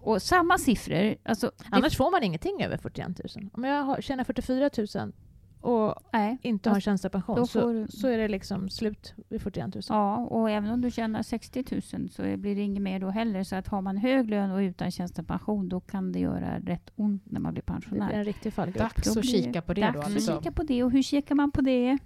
och 0.00 0.22
samma 0.22 0.58
siffror, 0.58 1.14
alltså... 1.22 1.52
det- 1.58 1.64
Annars 1.70 1.96
får 1.96 2.10
man 2.10 2.22
ingenting 2.22 2.62
över 2.62 2.76
41 2.76 3.20
000. 3.36 3.50
Om 3.52 3.64
jag 3.64 3.82
har, 3.82 4.00
tjänar 4.00 4.24
44 4.24 4.70
000 5.04 5.12
och 5.60 5.94
nej, 6.12 6.38
inte 6.42 6.70
har 6.70 6.80
tjänstepension 6.80 7.36
då 7.36 7.46
så, 7.46 7.60
får 7.60 7.74
du- 7.74 7.86
så 7.88 8.08
är 8.08 8.18
det 8.18 8.28
liksom 8.28 8.68
slut 8.68 9.14
vid 9.28 9.42
41 9.42 9.74
000. 9.74 9.82
Ja, 9.88 10.16
och 10.16 10.50
även 10.50 10.70
om 10.70 10.80
du 10.80 10.90
tjänar 10.90 11.22
60 11.22 11.64
000 11.92 12.08
så 12.10 12.22
blir 12.22 12.54
det 12.54 12.60
inget 12.62 12.82
mer 12.82 13.00
då 13.00 13.10
heller. 13.10 13.44
Så 13.44 13.56
att 13.56 13.68
har 13.68 13.80
man 13.80 13.96
hög 13.96 14.30
lön 14.30 14.50
och 14.50 14.58
utan 14.58 14.90
tjänstepension 14.90 15.68
då 15.68 15.80
kan 15.80 16.12
det 16.12 16.18
göra 16.18 16.58
rätt 16.58 16.90
ont 16.96 17.22
när 17.26 17.40
man 17.40 17.52
blir 17.52 17.62
Det 17.62 17.72
pensionär. 17.72 18.06
blir 18.08 18.18
en 18.18 18.24
riktig 18.24 18.52
fallgrupp. 18.52 18.78
Dags 18.78 19.16
att 19.16 19.24
kika 19.26 19.62
på 19.62 19.74
det 19.74 19.80
Dags 19.80 19.94
då. 19.94 20.00
att 20.00 20.06
Alltså. 20.06 20.38
kika 20.38 20.52
på 20.52 20.62
det. 20.62 20.82
Och 20.82 20.90
hur 20.90 21.02
kikar 21.02 21.34
man 21.34 21.50
på 21.50 21.60
det? 21.60 21.98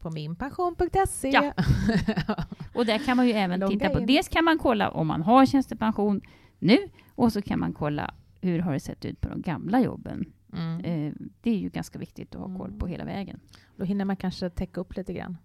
På 0.00 0.10
minpension.se. 0.10 1.28
Ja. 1.30 1.52
Och 2.74 2.86
där 2.86 2.98
kan 2.98 3.16
man 3.16 3.26
ju 3.26 3.32
även 3.32 3.60
Logga 3.60 3.72
titta 3.78 3.90
på, 3.90 4.00
in. 4.00 4.06
dels 4.06 4.28
kan 4.28 4.44
man 4.44 4.58
kolla 4.58 4.90
om 4.90 5.06
man 5.06 5.22
har 5.22 5.46
tjänstepension 5.46 6.20
nu 6.58 6.78
och 7.14 7.32
så 7.32 7.42
kan 7.42 7.58
man 7.60 7.72
kolla 7.72 8.14
hur 8.40 8.58
har 8.58 8.72
det 8.72 8.80
sett 8.80 9.04
ut 9.04 9.20
på 9.20 9.28
de 9.28 9.42
gamla 9.42 9.80
jobben. 9.80 10.32
Mm. 10.52 10.80
Eh, 10.84 11.12
det 11.40 11.50
är 11.50 11.56
ju 11.58 11.68
ganska 11.68 11.98
viktigt 11.98 12.34
att 12.34 12.40
ha 12.40 12.58
koll 12.58 12.72
på 12.72 12.86
Mm. 12.86 12.92
hela 12.92 13.04
vägen. 13.04 13.40
Då 13.76 13.84
hinner 13.84 14.04
man 14.04 14.16
kanske 14.16 14.50
täcka 14.50 14.80
upp 14.80 14.96
lite 14.96 15.12
grann. 15.12 15.36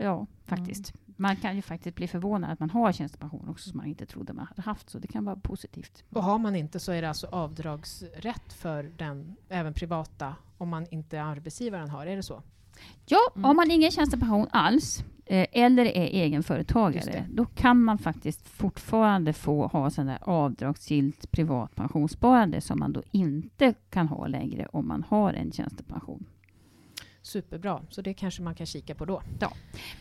Ja, 0.00 0.26
faktiskt. 0.44 0.92
Man 1.16 1.36
kan 1.36 1.56
ju 1.56 1.62
faktiskt 1.62 1.96
bli 1.96 2.08
förvånad 2.08 2.50
att 2.50 2.60
man 2.60 2.70
har 2.70 2.92
tjänstepension 2.92 3.48
också 3.48 3.70
som 3.70 3.76
man 3.76 3.86
inte 3.86 4.06
trodde 4.06 4.32
man 4.32 4.46
hade 4.46 4.62
haft. 4.62 4.90
Så 4.90 4.98
det 4.98 5.08
kan 5.08 5.24
vara 5.24 5.36
positivt. 5.36 6.04
Och 6.10 6.22
har 6.24 6.38
man 6.38 6.56
inte 6.56 6.80
så 6.80 6.92
är 6.92 7.02
det 7.02 7.08
alltså 7.08 7.26
avdragsrätt 7.26 8.52
för 8.52 8.82
den, 8.96 9.36
även 9.48 9.74
privata, 9.74 10.36
om 10.58 10.68
man 10.68 10.86
inte 10.90 11.22
arbetsgivaren 11.22 11.88
har. 11.90 12.06
Är 12.06 12.16
det 12.16 12.22
så? 12.22 12.42
Ja, 13.06 13.18
Mm. 13.34 13.44
har 13.44 13.54
man 13.54 13.70
ingen 13.70 13.90
tjänstepension 13.90 14.46
alls 14.50 15.04
eh, 15.26 15.46
eller 15.52 15.84
är 15.84 16.06
egenföretagare, 16.06 17.26
då 17.32 17.44
kan 17.44 17.82
man 17.82 17.98
faktiskt 17.98 18.48
fortfarande 18.48 19.32
få 19.32 19.66
ha 19.66 19.90
sån 19.90 20.06
där 20.06 20.18
avdragsgillt 20.22 21.30
privat 21.30 21.74
pensionssparande 21.74 22.60
som 22.60 22.78
man 22.78 22.92
då 22.92 23.02
inte 23.12 23.74
kan 23.90 24.08
ha 24.08 24.26
längre 24.26 24.66
om 24.72 24.88
man 24.88 25.04
har 25.08 25.32
en 25.32 25.52
tjänstepension. 25.52 26.24
Superbra, 27.22 27.82
så 27.90 28.02
det 28.02 28.14
kanske 28.14 28.42
man 28.42 28.54
kan 28.54 28.66
kika 28.66 28.94
på 28.94 29.04
då. 29.04 29.22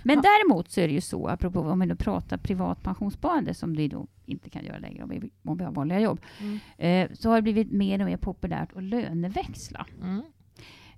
Men 0.04 0.16
Ja. 0.16 0.22
däremot 0.22 0.72
så 0.72 0.82
är 0.82 0.88
det 0.88 0.94
ju 0.94 1.02
så, 1.02 1.28
apropå 1.28 1.60
om 1.60 1.80
vi 1.80 1.86
nu 1.86 1.96
pratar 1.96 2.38
privat 2.38 2.84
pensionssparande, 2.84 3.54
som 3.54 3.74
vi 3.74 3.88
då 3.88 4.08
inte 4.26 4.50
kan 4.50 4.66
göra 4.66 4.78
längre 4.80 5.04
om 5.04 5.10
vi, 5.10 5.30
om 5.44 5.58
vi 5.58 5.64
har 5.64 5.72
vanliga 5.72 6.00
jobb, 6.00 6.20
Mm. 6.40 6.60
eh, 6.78 7.16
så 7.18 7.30
har 7.30 7.36
det 7.36 7.42
blivit 7.42 7.72
mer 7.72 8.00
och 8.00 8.06
mer 8.06 8.18
populärt 8.18 8.70
att 8.76 8.84
löneväxla. 8.84 9.86
Mm. 10.04 10.22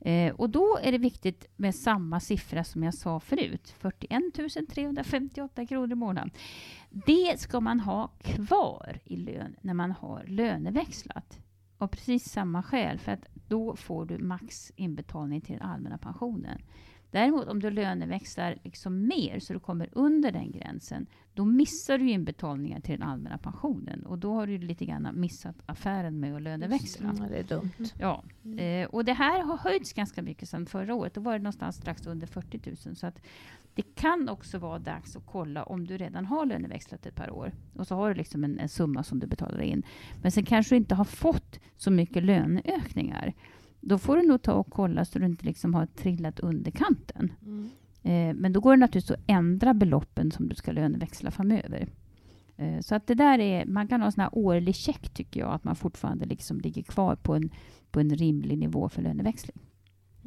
Eh, 0.01 0.33
och 0.33 0.49
då 0.49 0.79
är 0.81 0.91
det 0.91 0.97
viktigt 0.97 1.45
med 1.55 1.75
samma 1.75 2.19
siffra 2.19 2.63
som 2.63 2.83
jag 2.83 2.93
sa 2.93 3.19
förut, 3.19 3.75
41 3.79 4.23
358 4.69 5.65
kronor 5.65 5.91
i 5.91 5.95
månaden. 5.95 6.31
Det 6.89 7.39
ska 7.39 7.59
man 7.59 7.79
ha 7.79 8.07
kvar 8.07 8.99
i 9.05 9.15
lön 9.15 9.55
när 9.61 9.73
man 9.73 9.91
har 9.91 10.23
löneväxlat. 10.27 11.39
Av 11.77 11.87
precis 11.87 12.29
samma 12.29 12.63
skäl, 12.63 12.99
för 12.99 13.11
att 13.11 13.27
då 13.47 13.75
får 13.75 14.05
du 14.05 14.17
max 14.17 14.71
inbetalning 14.75 15.41
till 15.41 15.57
den 15.57 15.69
allmänna 15.69 15.97
pensionen. 15.97 16.61
Däremot 17.11 17.47
om 17.47 17.59
du 17.59 17.69
löneväxlar 17.69 18.57
liksom 18.63 19.07
mer, 19.07 19.39
så 19.39 19.53
du 19.53 19.59
kommer 19.59 19.89
under 19.91 20.31
den 20.31 20.51
gränsen, 20.51 21.07
då 21.33 21.45
missar 21.45 21.97
du 21.97 22.09
inbetalningar 22.09 22.79
till 22.79 22.99
den 22.99 23.09
allmänna 23.09 23.37
pensionen. 23.37 24.05
Och 24.05 24.17
då 24.17 24.33
har 24.33 24.47
du 24.47 24.57
lite 24.57 24.85
grann 24.85 25.09
missat 25.13 25.55
affären 25.65 26.19
med 26.19 26.35
att 26.35 26.41
löneväxla. 26.41 27.09
Mm, 27.09 27.29
det 27.29 27.37
är 27.37 27.43
dumt. 27.43 27.71
Ja, 27.99 28.23
eh, 28.63 28.89
och 28.89 29.05
det 29.05 29.13
här 29.13 29.43
har 29.43 29.57
höjts 29.57 29.93
ganska 29.93 30.21
mycket 30.21 30.49
sedan 30.49 30.65
förra 30.65 30.95
året. 30.95 31.13
Då 31.13 31.21
var 31.21 31.33
det 31.33 31.39
någonstans 31.39 31.75
strax 31.75 32.07
under 32.07 32.27
40 32.27 32.59
000. 32.85 32.95
Så 32.95 33.07
att 33.07 33.21
det 33.73 33.95
kan 33.95 34.29
också 34.29 34.57
vara 34.57 34.79
dags 34.79 35.15
att 35.15 35.25
kolla 35.25 35.63
om 35.63 35.87
du 35.87 35.97
redan 35.97 36.25
har 36.25 36.45
löneväxlat 36.45 37.05
ett 37.05 37.15
par 37.15 37.31
år. 37.31 37.51
Och 37.75 37.87
så 37.87 37.95
har 37.95 38.09
du 38.09 38.15
liksom 38.15 38.43
en, 38.43 38.59
en 38.59 38.69
summa 38.69 39.03
som 39.03 39.19
du 39.19 39.27
betalar 39.27 39.61
in. 39.61 39.83
Men 40.21 40.31
sen 40.31 40.45
kanske 40.45 40.75
du 40.75 40.77
inte 40.77 40.95
har 40.95 41.05
fått 41.05 41.59
så 41.77 41.91
mycket 41.91 42.23
löneökningar. 42.23 43.33
Då 43.81 43.97
får 43.97 44.17
du 44.17 44.27
nog 44.27 44.41
ta 44.41 44.53
och 44.53 44.69
kolla 44.69 45.05
så 45.05 45.19
du 45.19 45.25
inte 45.25 45.45
liksom 45.45 45.73
har 45.73 45.85
trillat 45.85 46.39
under 46.39 46.71
kanten. 46.71 47.33
Mm. 47.45 47.69
Eh, 48.03 48.35
men 48.41 48.53
då 48.53 48.59
går 48.59 48.71
det 48.71 48.79
naturligtvis 48.79 49.17
att 49.17 49.23
ändra 49.27 49.73
beloppen 49.73 50.31
som 50.31 50.49
du 50.49 50.55
ska 50.55 50.71
löneväxla 50.71 51.31
framöver. 51.31 51.87
Eh, 52.57 52.79
så 52.79 52.95
att 52.95 53.07
det 53.07 53.15
där 53.15 53.39
är, 53.39 53.65
man 53.65 53.87
kan 53.87 54.01
ha 54.01 54.05
en 54.05 54.11
sån 54.11 54.21
här 54.21 54.29
årlig 54.33 54.75
check 54.75 55.09
tycker 55.09 55.39
jag, 55.39 55.53
att 55.53 55.63
man 55.63 55.75
fortfarande 55.75 56.25
liksom 56.25 56.59
ligger 56.59 56.83
kvar 56.83 57.15
på 57.15 57.35
en, 57.35 57.49
på 57.91 57.99
en 57.99 58.15
rimlig 58.15 58.57
nivå 58.57 58.89
för 58.89 59.01
löneväxling. 59.01 59.57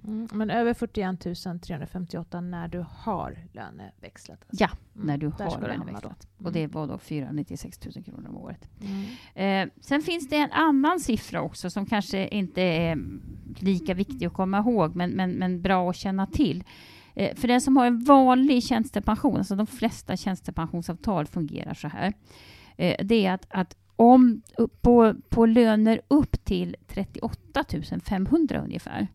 Mm. 0.05 0.29
Men 0.33 0.51
över 0.51 0.75
41 0.75 1.21
358 1.63 2.41
när 2.41 2.69
du 2.69 2.85
har 2.91 3.39
löneväxlat? 3.53 4.39
Alltså. 4.49 4.65
Ja, 4.65 4.71
Mm. 4.95 5.07
när 5.07 5.19
du 5.19 5.27
har 5.29 5.61
löneväxlat. 5.61 6.29
då. 6.39 6.47
Och 6.47 6.53
det 6.53 6.59
Mm. 6.61 6.71
var 6.71 6.87
då 6.87 6.99
496 6.99 7.81
000 7.97 8.05
kronor 8.05 8.29
om 8.29 8.37
året. 8.37 8.69
Mm. 9.35 9.69
Eh, 9.69 9.73
sen 9.81 10.03
finns 10.03 10.29
det 10.29 10.37
en 10.37 10.53
annan 10.53 11.01
siffra 11.01 11.43
också 11.43 11.71
som 11.71 11.87
kanske 11.87 12.29
inte 12.29 12.63
är 12.63 12.99
lika 13.59 13.95
viktig 13.95 14.27
att 14.27 14.33
komma 14.33 14.59
ihåg, 14.59 14.97
men, 14.97 15.11
men, 15.11 15.31
men 15.33 15.63
bra 15.63 15.91
att 15.91 15.97
känna 15.97 16.27
till. 16.27 16.65
Eh, 17.15 17.37
för 17.37 17.49
den 17.49 17.61
som 17.61 17.77
har 17.77 17.87
en 17.87 18.05
vanlig 18.05 18.63
tjänstepension, 18.65 19.37
alltså 19.37 19.57
de 19.57 19.67
flesta 19.67 20.17
tjänstepensionsavtal 20.17 21.27
fungerar 21.27 21.75
så 21.75 21.89
här. 21.89 22.13
Eh, 22.77 23.05
det 23.07 23.27
är 23.27 23.33
att, 23.35 23.47
att 23.51 23.77
om 23.97 24.43
på, 24.81 25.15
på 25.29 25.47
löner 25.47 26.01
upp 26.09 26.45
till 26.45 26.77
38 26.89 27.65
500 28.05 28.61
ungefär, 28.61 29.09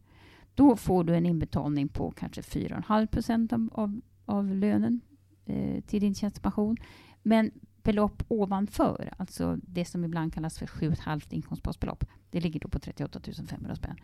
då 0.58 0.76
får 0.76 1.04
du 1.04 1.16
en 1.16 1.26
inbetalning 1.26 1.88
på 1.88 2.12
kanske 2.12 2.42
4,5 2.42 3.08
procent 3.08 3.54
av, 3.54 3.70
av, 3.72 4.02
av 4.26 4.56
lönen 4.56 5.02
eh, 5.46 5.82
till 5.82 6.02
din 6.02 6.16
tjänstepension. 6.16 6.78
Men 7.24 7.52
belopp 7.84 8.24
ovanför, 8.28 9.14
alltså 9.18 9.58
det 9.62 9.86
som 9.86 10.06
ibland 10.06 10.34
kallas 10.34 10.60
för 10.60 10.66
7,5 10.66 11.22
inkomstbasbelopp, 11.30 12.06
det 12.32 12.42
ligger 12.42 12.60
då 12.60 12.68
på 12.68 12.80
38 12.80 13.20
500 13.50 13.76
spänn. 13.76 13.96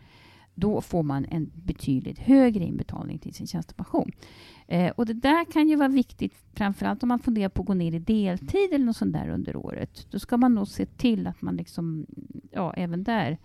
Då 0.56 0.82
får 0.82 1.04
man 1.04 1.26
en 1.26 1.52
betydligt 1.54 2.20
högre 2.20 2.64
inbetalning 2.64 3.20
till 3.20 3.34
sin 3.34 3.48
tjänstepension. 3.48 4.12
Eh, 4.68 4.92
och 4.92 5.06
det 5.06 5.14
där 5.14 5.52
kan 5.52 5.68
ju 5.68 5.76
vara 5.76 5.88
viktigt, 5.88 6.34
framförallt 6.54 7.04
om 7.04 7.10
man 7.10 7.20
funderar 7.20 7.50
på 7.50 7.62
att 7.62 7.68
gå 7.68 7.74
ner 7.74 7.96
i 7.96 8.00
deltid 8.00 8.74
eller 8.74 8.86
något 8.86 8.98
sånt 8.98 9.14
där 9.14 9.30
under 9.30 9.56
året. 9.56 10.08
Då 10.12 10.20
ska 10.20 10.38
man 10.38 10.56
nog 10.56 10.68
se 10.68 10.86
till 10.86 11.28
att 11.28 11.42
man 11.42 11.56
liksom, 11.56 12.06
ja, 12.52 12.74
även 12.74 13.04
där 13.04 13.38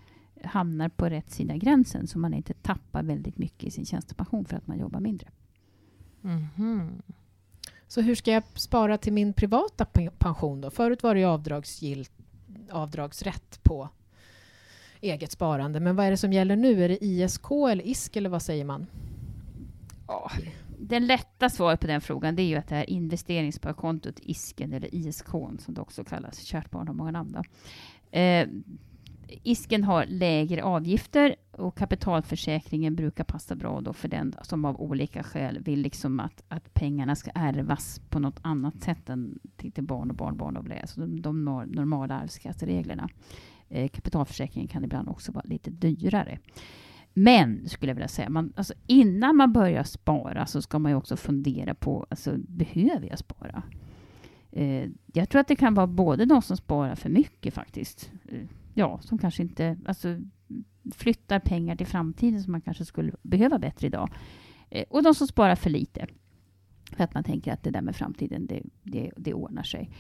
hamnar 0.45 0.89
på 0.89 1.09
rätt 1.09 1.31
sida 1.31 1.57
gränsen 1.57 2.07
så 2.07 2.19
man 2.19 2.35
inte 2.35 2.55
tappar 2.55 3.03
väldigt 3.03 3.39
mycket 3.39 3.65
i 3.65 3.71
sin 3.71 3.87
tjänstepension 3.87 4.45
för 4.45 4.57
att 4.57 4.67
man 4.67 4.79
jobbar 4.79 5.01
mindre. 5.01 5.29
Mhm. 6.21 7.03
Så 7.89 8.01
hur 8.01 8.15
ska 8.15 8.31
jag 8.33 8.43
spara 8.55 8.99
till 8.99 9.13
min 9.13 9.33
privata 9.33 9.85
pe- 9.85 10.11
pension 10.19 10.61
då? 10.61 10.71
Förut 10.71 11.03
var 11.03 11.15
det 11.15 11.21
ju 11.21 11.27
avdragsgill, 11.27 12.07
avdragsrätt 12.71 13.61
på 13.63 13.89
eget 15.01 15.33
sparande. 15.33 15.81
Men 15.81 15.97
vad 15.97 16.07
är 16.07 16.11
det 16.11 16.17
som 16.17 16.33
gäller 16.33 16.57
nu? 16.57 16.85
Är 16.85 16.89
det 16.89 17.05
ISK 17.05 17.51
eller 17.51 17.87
ISK 17.87 18.17
eller 18.17 18.31
vad 18.31 18.43
säger 18.43 18.65
man? 18.65 18.87
Ja, 20.07 20.31
det 20.79 21.01
lätta 21.01 21.51
svaret 21.51 21.81
på 21.81 21.87
den 21.87 22.01
frågan 22.01 22.37
det 22.37 22.43
är 22.43 22.47
ju 22.47 22.57
att 22.57 22.69
det 22.69 22.75
här 22.75 22.91
investeringssparkontot, 22.91 24.15
ISKen 24.23 24.73
eller 24.73 24.95
ISK 24.95 25.29
som 25.59 25.75
det 25.75 25.81
också 25.81 26.05
kallas, 26.05 26.39
kärt 26.41 26.71
barn 26.71 26.87
har 26.87 26.95
många 26.95 27.11
namn. 27.11 27.33
Då. 27.33 27.43
Eh, 28.19 28.49
ISKen 29.43 29.85
har 29.85 30.07
lägre 30.07 30.63
avgifter 30.63 31.37
och 31.53 31.77
kapitalförsäkringen 31.77 32.97
brukar 32.97 33.25
passa 33.25 33.55
bra 33.55 33.81
då 33.81 33.93
för 33.93 34.09
den 34.09 34.35
som 34.43 34.65
av 34.65 34.81
olika 34.81 35.23
skäl 35.23 35.59
vill 35.59 35.81
liksom 35.81 36.21
att, 36.21 36.43
att 36.49 36.75
pengarna 36.75 37.17
ska 37.17 37.31
ärvas 37.35 38.01
på 38.09 38.19
något 38.19 38.41
annat 38.43 38.83
sätt 38.83 39.09
än 39.09 39.39
till, 39.57 39.73
till 39.73 39.85
barn 39.85 40.11
och 40.11 40.17
barnbarn. 40.17 40.57
Och 40.57 40.65
alltså 40.81 41.01
de, 41.01 41.23
de 41.23 41.45
normala 41.45 42.15
arvsskattereglerna. 42.15 43.09
Eh, 43.69 43.89
kapitalförsäkringen 43.89 44.69
kan 44.69 44.85
ibland 44.85 45.09
också 45.09 45.33
vara 45.33 45.45
lite 45.45 45.71
dyrare. 45.71 46.39
Men, 47.15 47.69
skulle 47.69 47.91
jag 47.91 47.95
vilja 47.95 48.09
säga, 48.09 48.31
man, 48.31 48.53
alltså, 48.57 48.75
innan 48.87 49.37
man 49.37 49.53
börjar 49.53 49.83
spara 49.83 50.47
så 50.47 50.63
ska 50.63 50.79
man 50.79 50.93
ju 50.93 50.97
också 50.97 51.17
fundera 51.17 51.75
på, 51.75 52.07
alltså, 52.11 52.35
behöver 52.39 53.09
jag 53.09 53.19
spara? 53.19 53.63
Eh, 54.53 54.89
jag 55.13 55.29
tror 55.29 55.41
att 55.41 55.49
det 55.49 55.57
kan 55.57 55.75
vara 55.75 55.87
både 55.87 56.25
de 56.25 56.43
som 56.43 56.57
sparar 56.57 56.95
för 56.95 57.11
mycket 57.11 57.55
faktiskt, 57.55 58.11
eh, 58.29 58.47
ja, 58.79 58.99
som 59.03 59.19
kanske 59.19 59.43
inte, 59.43 59.77
alltså 59.87 60.17
flyttar 60.95 61.39
pengar 61.39 61.77
till 61.77 61.87
framtiden 61.87 62.43
som 62.43 62.53
man 62.53 62.61
kanske 62.61 62.85
skulle 62.85 63.13
behöva 63.23 63.59
bättre 63.59 63.87
idag. 63.87 64.11
Eh, 64.71 64.85
och 64.91 65.03
de 65.03 65.15
som 65.15 65.27
sparar 65.27 65.55
för 65.55 65.71
lite. 65.71 66.07
För 66.97 67.05
att 67.05 67.15
man 67.15 67.25
tänker 67.25 67.53
att 67.53 67.63
det 67.63 67.71
där 67.71 67.83
med 67.83 67.97
framtiden, 67.97 68.47
det, 68.47 68.63
det, 68.83 69.13
det 69.17 69.35
ordnar 69.35 69.63
sig. 69.63 69.91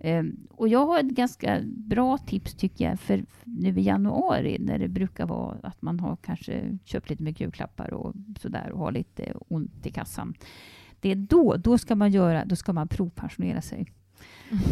Eh, 0.00 0.24
och 0.50 0.68
jag 0.68 0.86
har 0.86 0.98
ett 1.00 1.10
ganska 1.10 1.60
bra 1.66 2.18
tips 2.18 2.54
tycker 2.54 2.84
jag 2.84 3.00
för 3.00 3.24
nu 3.44 3.68
i 3.68 3.82
januari 3.82 4.56
när 4.60 4.78
det 4.78 4.88
brukar 4.88 5.26
vara 5.26 5.58
att 5.62 5.82
man 5.82 6.00
har 6.00 6.16
kanske 6.16 6.78
köpt 6.84 7.10
lite 7.10 7.22
mycket 7.22 7.40
julklappar 7.40 7.94
och 7.94 8.14
sådär 8.40 8.72
och 8.72 8.78
har 8.78 8.92
lite 8.92 9.32
ont 9.48 9.86
i 9.86 9.90
kassan. 9.90 10.34
Det 11.00 11.10
är 11.10 11.16
då, 11.16 11.56
då 11.56 11.78
ska 11.78 11.94
man 11.94 12.10
göra, 12.10 12.44
då 12.44 12.56
ska 12.56 12.72
man 12.72 12.88
provpensionera 12.88 13.62
sig. 13.62 13.92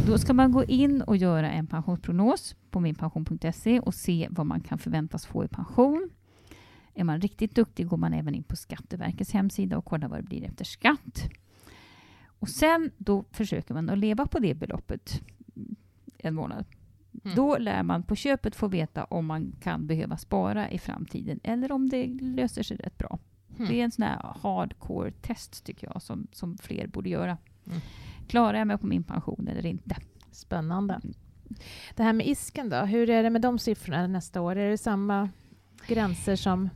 Då 0.07 0.19
ska 0.19 0.33
man 0.33 0.53
gå 0.53 0.65
in 0.65 1.03
och 1.03 1.17
göra 1.17 1.51
en 1.51 1.67
pensionsprognos 1.67 2.57
på 2.71 2.81
minpension.se 2.81 3.81
och 3.81 3.95
se 3.95 4.29
vad 4.31 4.47
man 4.47 4.61
kan 4.61 4.79
förväntas 4.79 5.27
få 5.27 5.45
i 5.45 5.49
pension. 5.49 6.11
Är 6.95 7.05
man 7.05 7.21
riktigt 7.21 7.55
duktig 7.55 7.87
går 7.87 7.97
man 7.97 8.15
även 8.15 8.35
in 8.35 8.43
på 8.43 8.57
Skatteverkets 8.57 9.33
hemsida 9.33 9.79
och 9.79 9.85
kollar 9.85 10.09
vad 10.09 10.19
det 10.19 10.23
blir 10.23 10.45
efter 10.45 10.65
skatt. 10.65 11.31
Och 12.27 12.49
sen 12.49 12.91
då 12.97 13.25
försöker 13.31 13.75
man 13.75 13.91
att 13.91 13.99
leva 13.99 14.27
på 14.27 14.39
det 14.39 14.55
beloppet 14.55 15.23
en 16.19 16.35
månad. 16.35 16.65
Mm. 17.25 17.37
Då 17.37 17.59
lär 17.59 17.83
man 17.83 18.03
på 18.03 18.17
köpet 18.17 18.57
få 18.57 18.69
veta 18.69 19.05
om 19.05 19.27
man 19.27 19.53
kan 19.61 19.87
behöva 19.87 20.17
spara 20.17 20.71
i 20.71 20.79
framtiden 20.79 21.41
eller 21.43 21.73
om 21.73 21.89
det 21.89 22.07
löser 22.07 22.63
sig 22.63 22.77
rätt 22.77 22.99
bra. 22.99 23.19
Mm. 23.57 23.69
Det 23.69 23.81
är 23.81 23.85
en 23.85 23.91
sån 23.91 24.03
här 24.03 24.37
hardcore 24.43 25.11
test 25.11 25.65
tycker 25.65 25.87
jag 25.93 26.03
som, 26.03 26.27
som 26.33 26.59
fler 26.59 26.87
borde 26.87 27.09
göra. 27.09 27.39
Mm. 27.67 27.81
Klarar 28.28 28.59
jag 28.59 28.66
mig 28.66 28.78
på 28.78 28.87
min 28.87 29.02
pension 29.04 29.49
eller 29.49 29.66
inte? 29.66 29.97
Spännande. 30.33 31.00
Det 31.95 32.02
här 32.02 32.12
med 32.12 32.26
isken 32.26 32.69
då, 32.69 32.76
hur 32.76 33.11
är 33.11 33.23
det 33.23 33.31
med 33.31 33.40
de 33.43 33.59
siffrorna 33.59 34.07
nästa 34.07 34.40
år? 34.40 34.57
Är 34.57 34.71
det 34.71 34.78
samma 34.78 35.28
gränser 35.88 36.37
som... 36.37 36.69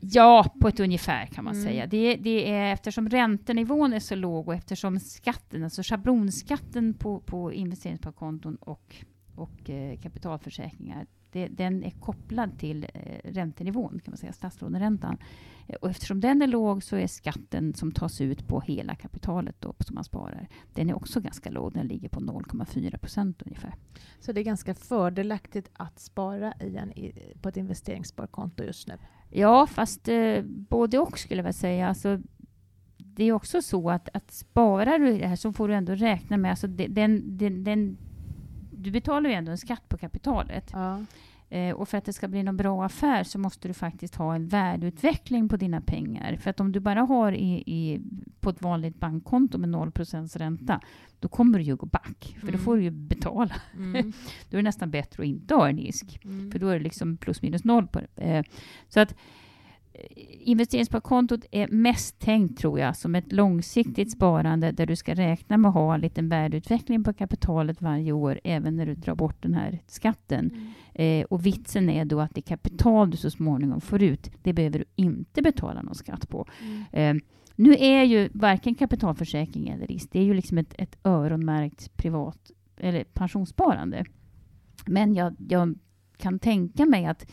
Ja, 0.00 0.54
på 0.60 0.68
ett 0.68 0.80
ungefär 0.80 1.26
kan 1.26 1.44
man 1.44 1.54
Mm. 1.54 1.64
säga. 1.66 1.86
Det, 1.86 2.16
det 2.16 2.50
är 2.50 2.72
eftersom 2.72 3.08
räntenivån 3.08 3.92
är 3.92 4.00
så 4.00 4.14
låg 4.14 4.48
och 4.48 4.54
eftersom 4.54 5.00
skatten, 5.00 5.64
alltså 5.64 5.82
schablonskatten 5.82 6.94
på, 6.94 7.20
på 7.20 7.52
investeringssparkonton 7.52 8.56
och, 8.56 8.94
och 9.34 9.70
eh, 9.70 9.98
kapitalförsäkringar, 10.00 11.06
det, 11.32 11.48
den 11.48 11.84
är 11.84 11.90
kopplad 11.90 12.58
till 12.58 12.86
eh, 12.94 13.30
räntenivån, 13.30 14.00
kan 14.04 14.12
man 14.12 14.18
säga, 14.18 14.32
statslåneräntan. 14.32 15.18
Eh, 15.68 15.74
och 15.74 15.90
eftersom 15.90 16.20
den 16.20 16.42
är 16.42 16.46
låg 16.46 16.82
så 16.82 16.96
är 16.96 17.06
skatten 17.06 17.74
som 17.74 17.92
tas 17.92 18.20
ut 18.20 18.48
på 18.48 18.60
hela 18.60 18.94
kapitalet 18.94 19.56
då, 19.58 19.74
som 19.78 19.94
man 19.94 20.04
sparar, 20.04 20.48
den 20.74 20.90
är 20.90 20.96
också 20.96 21.20
ganska 21.20 21.50
låg. 21.50 21.72
Den 21.72 21.86
ligger 21.86 22.08
på 22.08 22.20
0,4 22.20 22.98
procent 22.98 23.42
ungefär. 23.42 23.74
Så 24.20 24.32
det 24.32 24.40
är 24.40 24.44
ganska 24.44 24.74
fördelaktigt 24.74 25.70
att 25.72 26.00
spara 26.00 26.54
i 26.60 26.76
en, 26.76 26.92
i, 26.92 27.34
på 27.42 27.48
ett 27.48 27.56
investeringssparkonto 27.56 28.64
just 28.64 28.88
nu. 28.88 28.94
Ja, 29.30 29.66
fast 29.66 30.08
eh, 30.08 30.42
både 30.44 30.98
och 30.98 31.18
skulle 31.18 31.38
jag 31.38 31.44
vilja 31.44 31.52
säga. 31.52 31.88
Alltså, 31.88 32.20
det 32.96 33.24
är 33.24 33.32
också 33.32 33.62
så 33.62 33.90
att, 33.90 34.08
att 34.12 34.30
sparar 34.30 34.98
du 34.98 35.10
i 35.10 35.18
det 35.18 35.26
här 35.26 35.36
så 35.36 35.52
får 35.52 35.68
du 35.68 35.74
ändå 35.74 35.94
räkna 35.94 36.36
med, 36.36 36.50
alltså 36.50 36.66
den, 36.66 37.38
den, 37.38 37.64
den, 37.64 37.96
du 38.82 38.90
betalar 38.90 39.30
ju 39.30 39.36
ändå 39.36 39.50
en 39.50 39.58
skatt 39.58 39.88
på 39.88 39.96
kapitalet. 39.98 40.70
Ja. 40.72 41.00
Eh, 41.48 41.74
och 41.74 41.88
för 41.88 41.98
att 41.98 42.04
det 42.04 42.12
ska 42.12 42.28
bli 42.28 42.42
någon 42.42 42.56
bra 42.56 42.84
affär 42.84 43.24
så 43.24 43.38
måste 43.38 43.68
du 43.68 43.74
faktiskt 43.74 44.14
ha 44.14 44.34
en 44.34 44.48
värdeutveckling 44.48 45.48
på 45.48 45.56
dina 45.56 45.80
pengar. 45.80 46.36
För 46.36 46.50
att 46.50 46.60
om 46.60 46.72
du 46.72 46.80
bara 46.80 47.00
har 47.00 47.32
i, 47.32 47.62
i, 47.66 48.00
på 48.40 48.50
ett 48.50 48.62
vanligt 48.62 49.00
bankkonto 49.00 49.58
med 49.58 49.68
0 49.68 49.92
ränta, 50.34 50.80
då 51.20 51.28
kommer 51.28 51.58
du 51.58 51.64
ju 51.64 51.76
gå 51.76 51.86
back. 51.86 52.36
För 52.40 52.46
då 52.46 52.52
Mm. 52.52 52.60
får 52.60 52.76
du 52.76 52.82
ju 52.82 52.90
betala. 52.90 53.54
Mm. 53.76 54.12
Då 54.50 54.56
är 54.56 54.58
det 54.58 54.62
nästan 54.62 54.90
bättre 54.90 55.22
att 55.22 55.26
inte 55.26 55.54
ha 55.54 55.68
en 55.68 55.78
ISK. 55.78 56.24
Mm. 56.24 56.50
För 56.52 56.58
då 56.58 56.68
är 56.68 56.78
det 56.78 56.84
liksom 56.84 57.16
plus 57.16 57.42
minus 57.42 57.64
noll 57.64 57.86
på 57.86 58.00
det. 58.00 58.22
Eh, 58.22 58.44
så 58.88 59.00
att 59.00 59.14
investeringssparkontot 60.40 61.40
är 61.50 61.68
mest 61.68 62.18
tänkt, 62.18 62.58
tror 62.58 62.78
jag, 62.78 62.96
som 62.96 63.14
ett 63.14 63.32
långsiktigt 63.32 64.12
sparande 64.12 64.72
där 64.72 64.86
du 64.86 64.96
ska 64.96 65.14
räkna 65.14 65.56
med 65.56 65.68
att 65.68 65.74
ha 65.74 65.94
en 65.94 66.00
liten 66.00 66.28
värdeutveckling 66.28 67.04
på 67.04 67.12
kapitalet 67.12 67.82
varje 67.82 68.12
år, 68.12 68.40
även 68.44 68.76
när 68.76 68.86
du 68.86 68.94
drar 68.94 69.14
bort 69.14 69.42
den 69.42 69.54
här 69.54 69.78
skatten. 69.86 70.50
Mm. 70.50 71.20
Eh, 71.20 71.24
och 71.24 71.46
vitsen 71.46 71.90
är 71.90 72.04
då 72.04 72.20
att 72.20 72.34
det 72.34 72.42
kapital 72.42 73.10
du 73.10 73.16
så 73.16 73.30
småningom 73.30 73.80
får 73.80 74.02
ut, 74.02 74.30
det 74.42 74.52
behöver 74.52 74.78
du 74.78 74.84
inte 74.96 75.42
betala 75.42 75.82
någon 75.82 75.94
skatt 75.94 76.28
på. 76.28 76.46
Mm. 76.60 77.16
Eh, 77.16 77.22
nu 77.56 77.76
är 77.78 78.02
ju 78.02 78.28
varken 78.34 78.74
kapitalförsäkring 78.74 79.68
eller 79.68 79.86
risk, 79.86 80.08
det 80.12 80.18
är 80.18 80.24
ju 80.24 80.34
liksom 80.34 80.58
ett, 80.58 80.74
ett 80.78 80.98
öronmärkt 81.04 81.96
privat 81.96 82.50
eller 82.76 83.04
pensionssparande. 83.04 84.04
Men 84.86 85.14
jag, 85.14 85.34
jag 85.48 85.78
kan 86.16 86.38
tänka 86.38 86.86
mig 86.86 87.06
att, 87.06 87.26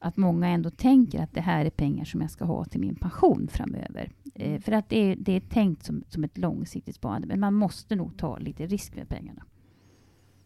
att 0.00 0.16
många 0.16 0.48
ändå 0.48 0.70
tänker 0.70 1.22
att 1.22 1.34
det 1.34 1.40
här 1.40 1.64
är 1.64 1.70
pengar 1.70 2.04
som 2.04 2.20
jag 2.20 2.30
ska 2.30 2.44
ha 2.44 2.64
till 2.64 2.80
min 2.80 2.94
pension 2.94 3.48
framöver. 3.48 4.12
Eh, 4.34 4.60
för 4.60 4.72
att 4.72 4.88
det 4.88 5.12
är, 5.12 5.16
det 5.16 5.32
är 5.32 5.40
tänkt 5.40 5.84
som, 5.84 6.04
som 6.08 6.24
ett 6.24 6.38
långsiktigt 6.38 6.96
sparande, 6.96 7.26
men 7.26 7.40
man 7.40 7.54
måste 7.54 7.96
nog 7.96 8.18
ta 8.18 8.38
lite 8.38 8.66
risk 8.66 8.96
med 8.96 9.08
pengarna. 9.08 9.44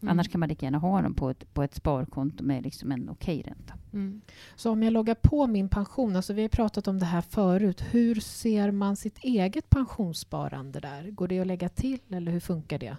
Mm. 0.01 0.11
Annars 0.11 0.29
kan 0.29 0.39
man 0.39 0.49
lika 0.49 0.65
gärna 0.65 0.77
ha 0.77 1.01
dem 1.01 1.13
på 1.13 1.29
ett, 1.29 1.53
på 1.53 1.63
ett 1.63 1.75
sparkonto 1.75 2.43
med 2.43 2.63
liksom 2.63 2.91
en 2.91 3.09
okej 3.09 3.41
ränta. 3.41 3.73
Mm. 3.93 4.21
Så 4.55 4.71
om 4.71 4.83
jag 4.83 4.93
loggar 4.93 5.15
på 5.15 5.47
min 5.47 5.69
pension, 5.69 6.15
alltså 6.15 6.33
vi 6.33 6.41
har 6.41 6.49
pratat 6.49 6.87
om 6.87 6.99
det 6.99 7.05
här 7.05 7.21
förut, 7.21 7.83
hur 7.91 8.15
ser 8.15 8.71
man 8.71 8.95
sitt 8.95 9.17
eget 9.17 9.69
pensionssparande 9.69 10.79
där? 10.79 11.11
Går 11.11 11.27
det 11.27 11.39
att 11.39 11.47
lägga 11.47 11.69
till 11.69 11.99
eller 12.09 12.31
hur 12.31 12.39
funkar 12.39 12.79
det? 12.79 12.97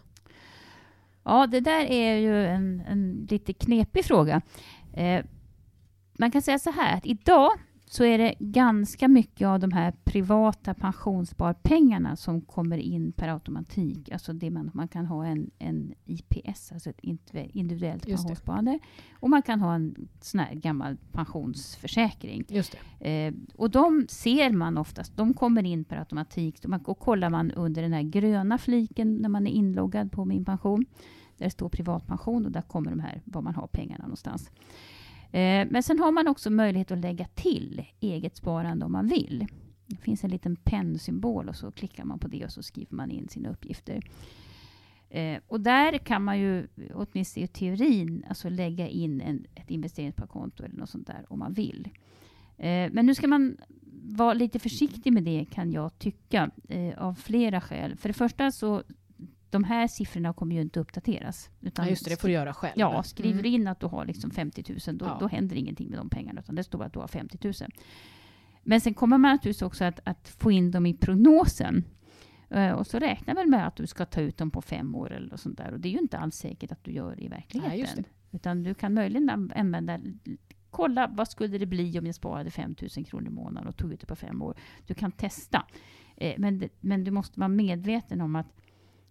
Ja, 1.23 1.47
det 1.47 1.61
där 1.61 1.85
är 1.85 2.17
ju 2.17 2.47
en, 2.47 2.81
en 2.81 3.27
lite 3.31 3.53
knepig 3.53 4.05
fråga. 4.05 4.43
Eh, 4.93 5.25
man 6.19 6.31
kan 6.31 6.43
säga 6.43 6.59
så 6.59 6.71
här 6.71 6.97
att 6.97 7.07
idag 7.07 7.51
så 7.89 8.05
är 8.05 8.19
det 8.19 8.35
ganska 8.39 9.09
mycket 9.09 9.47
av 9.49 9.61
de 9.61 9.73
här 9.73 9.93
privata 10.05 10.75
pensionssparpengarna 10.75 12.17
som 12.17 12.41
kommer 12.41 12.79
in 12.79 13.13
per 13.13 13.29
automatik. 13.29 14.11
Alltså 14.13 14.33
det 14.33 14.51
man, 14.51 14.71
man 14.75 14.89
kan 14.89 15.07
ha 15.07 15.27
en, 15.27 15.51
en 15.59 15.95
IPS, 16.05 16.73
alltså 16.73 16.91
ett 16.91 17.01
indiv- 17.01 17.51
individuellt 17.55 18.09
Just 18.09 18.23
det. 18.23 18.29
pensionssparande. 18.29 18.79
Och 19.13 19.31
man 19.31 19.43
kan 19.43 19.61
ha 19.61 19.75
en 19.75 20.09
sån 20.21 20.41
här 20.41 20.55
gammal 20.55 20.97
pensionsförsäkring. 21.13 22.45
Just 22.49 22.77
det. 22.99 23.27
Eh, 23.27 23.35
och 23.55 23.71
de 23.71 24.07
ser 24.09 24.51
man 24.51 24.79
oftast, 24.79 25.17
de 25.17 25.35
kommer 25.35 25.63
in 25.67 25.85
per 25.85 25.97
automatik. 25.97 26.61
Och 26.65 26.71
man, 26.71 26.81
och 26.85 26.99
kollar 26.99 27.31
man 27.31 27.51
under 27.51 27.83
den 27.83 27.93
här 27.93 28.03
gröna 28.03 28.59
fliken 28.59 29.17
när 29.17 29.29
man 29.29 29.47
är 29.47 29.51
inloggad 29.51 30.13
på 30.13 30.25
min 30.25 30.45
pension. 30.45 30.87
Där 31.39 31.49
står 31.49 31.69
privatpension 31.69 32.47
och 32.47 32.53
där 32.53 32.63
kommer 32.63 32.91
de 32.91 33.01
här, 33.01 33.23
var 33.25 33.43
man 33.43 33.55
har 33.55 33.67
pengarna 33.67 34.05
någonstans. 34.05 34.51
Eh, 35.33 35.67
men 35.71 35.83
sen 35.83 35.99
har 35.99 36.13
man 36.13 36.29
också 36.29 36.51
möjlighet 36.51 36.91
att 36.91 36.99
lägga 36.99 37.25
till 37.25 37.85
eget 38.01 38.37
sparande 38.37 38.85
om 38.85 38.93
man 38.93 39.09
vill. 39.09 39.47
Det 39.87 39.97
finns 39.97 40.25
en 40.25 40.31
liten 40.31 40.57
pennsymbol 40.57 41.49
och 41.49 41.57
så 41.57 41.71
klickar 41.71 42.05
man 42.05 42.19
på 42.19 42.29
det 42.29 42.45
och 42.45 42.53
så 42.53 42.63
skriver 42.63 42.97
man 42.97 43.11
in 43.11 43.29
sina 43.29 43.51
uppgifter. 43.51 44.03
Eh, 45.11 45.39
och 45.47 45.61
där 45.61 45.99
kan 45.99 46.25
man 46.25 46.39
ju, 46.39 46.67
åtminstone 46.95 47.45
i 47.45 47.49
teorin, 47.49 48.25
alltså 48.29 48.49
lägga 48.49 48.89
in 48.89 49.21
en, 49.21 49.47
ett 49.55 49.71
investeringssparkonto 49.71 50.65
eller 50.65 50.77
något 50.77 50.91
sånt 50.91 51.07
där 51.07 51.25
om 51.29 51.39
man 51.39 51.53
vill. 51.53 51.89
Eh, 52.57 52.91
men 52.93 53.07
nu 53.07 53.15
ska 53.15 53.29
man 53.29 53.57
vara 54.03 54.35
lite 54.35 54.59
försiktig 54.59 55.13
med 55.13 55.23
det 55.23 55.47
kan 55.51 55.73
jag 55.73 55.99
tycka, 55.99 56.51
eh, 56.69 56.99
av 56.99 57.15
flera 57.15 57.61
skäl. 57.61 57.97
För 57.97 58.09
det 58.09 58.13
första 58.13 58.53
så, 58.53 58.83
de 59.51 59.65
här 59.65 59.89
siffrorna 59.89 60.33
kommer 60.33 60.55
ju 60.55 60.61
inte 60.61 60.81
uppdateras. 60.81 61.51
Utan 61.61 61.85
Ja, 61.85 61.91
just 61.91 62.05
det, 62.05 62.11
det 62.11 62.21
får 62.21 62.29
du 62.29 62.35
göra 62.35 62.55
själv. 62.55 62.73
Ja, 62.77 63.03
skriver 63.03 63.31
Mm. 63.33 63.43
du 63.43 63.49
in 63.49 63.67
att 63.69 63.81
du 63.81 63.87
har 63.87 64.05
liksom 64.07 64.31
50 64.31 64.65
000, 64.89 64.99
då, 64.99 65.05
Ja. 65.07 65.17
då 65.21 65.29
händer 65.29 65.57
ingenting 65.57 65.89
med 65.91 65.99
de 65.99 66.09
pengarna, 66.11 66.41
utan 66.41 66.55
det 66.55 66.65
står 66.65 66.85
att 66.85 66.93
du 66.93 66.99
har 66.99 67.09
50 67.09 67.39
000. 67.45 67.53
Men 68.63 68.81
sen 68.81 68.95
kommer 68.95 69.19
man 69.19 69.33
naturligtvis 69.33 69.63
också 69.63 69.85
att, 69.85 70.01
att 70.05 70.29
få 70.29 70.51
in 70.51 70.71
dem 70.71 70.87
i 70.87 70.95
prognosen. 70.95 71.85
Eh, 72.51 72.71
och 72.71 72.87
så 72.87 72.99
räknar 72.99 73.35
man 73.35 73.51
med 73.51 73.67
att 73.67 73.77
du 73.77 73.87
ska 73.87 74.05
ta 74.05 74.21
ut 74.21 74.37
dem 74.39 74.51
på 74.51 74.63
fem 74.63 74.95
år 74.95 75.13
eller 75.13 75.29
något 75.31 75.41
sånt 75.41 75.59
där. 75.59 75.73
Och 75.73 75.81
det 75.81 75.89
är 75.89 75.93
ju 75.93 75.99
inte 75.99 76.19
alls 76.19 76.35
säkert 76.37 76.73
att 76.73 76.85
du 76.85 76.93
gör 76.93 77.17
det 77.17 77.23
i 77.25 77.29
verkligheten. 77.29 77.79
Nej, 77.79 78.05
det. 78.31 78.37
Utan 78.37 78.63
du 78.63 78.75
kan 78.75 78.95
möjligen 78.95 79.31
an- 79.31 79.53
använda, 79.57 79.99
kolla 80.71 81.07
vad 81.13 81.29
skulle 81.29 81.59
det 81.59 81.67
bli 81.67 81.99
om 81.99 82.07
jag 82.07 82.15
sparade 82.15 82.51
5 82.51 82.75
000 82.97 83.05
kronor 83.07 83.27
i 83.27 83.31
månaden 83.31 83.69
och 83.69 83.77
tog 83.77 83.93
ut 83.93 84.01
det 84.01 84.07
på 84.07 84.17
fem 84.17 84.43
år. 84.43 84.57
Du 84.87 84.95
kan 84.95 85.13
testa. 85.13 85.67
Eh, 86.17 86.35
men, 86.39 86.69
men 86.81 87.05
du 87.05 87.11
måste 87.11 87.41
vara 87.41 87.49
medveten 87.49 88.21
om 88.21 88.37
att 88.37 88.47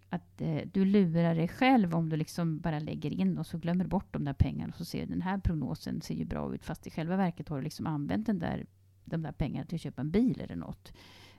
att 0.10 0.42
eh, 0.42 0.62
du 0.74 0.86
lurar 0.86 1.36
dig 1.36 1.48
själv 1.48 1.96
om 1.96 2.10
du 2.10 2.18
liksom 2.18 2.60
bara 2.60 2.80
lägger 2.80 3.12
in 3.12 3.38
och 3.38 3.48
så 3.48 3.58
glömmer 3.58 3.86
bort 3.86 4.14
de 4.14 4.24
där 4.24 4.34
pengarna 4.34 4.74
och 4.74 4.78
så 4.78 4.86
ser 4.86 5.06
den 5.06 5.22
här 5.22 5.38
prognosen 5.38 6.02
ser 6.02 6.16
ju 6.16 6.26
bra 6.26 6.56
ut 6.56 6.66
fast 6.66 6.88
i 6.88 6.90
själva 6.90 7.18
verket 7.18 7.50
har 7.50 7.58
du 7.58 7.64
liksom 7.64 7.88
använt 7.88 8.26
den 8.26 8.40
där, 8.40 8.66
de 9.06 9.22
där 9.22 9.32
pengarna 9.32 9.66
till 9.66 9.76
att 9.76 9.82
köpa 9.82 10.02
en 10.02 10.12
bil 10.12 10.42
eller 10.42 10.56
något. 10.56 10.94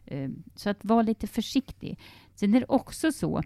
Eh, 0.05 0.31
så 0.55 0.70
att 0.70 0.85
vara 0.85 1.02
lite 1.02 1.26
försiktig. 1.26 1.98
Sen 2.35 2.55
är 2.55 2.61
det 2.61 2.66
också 2.68 3.12
så 3.12 3.42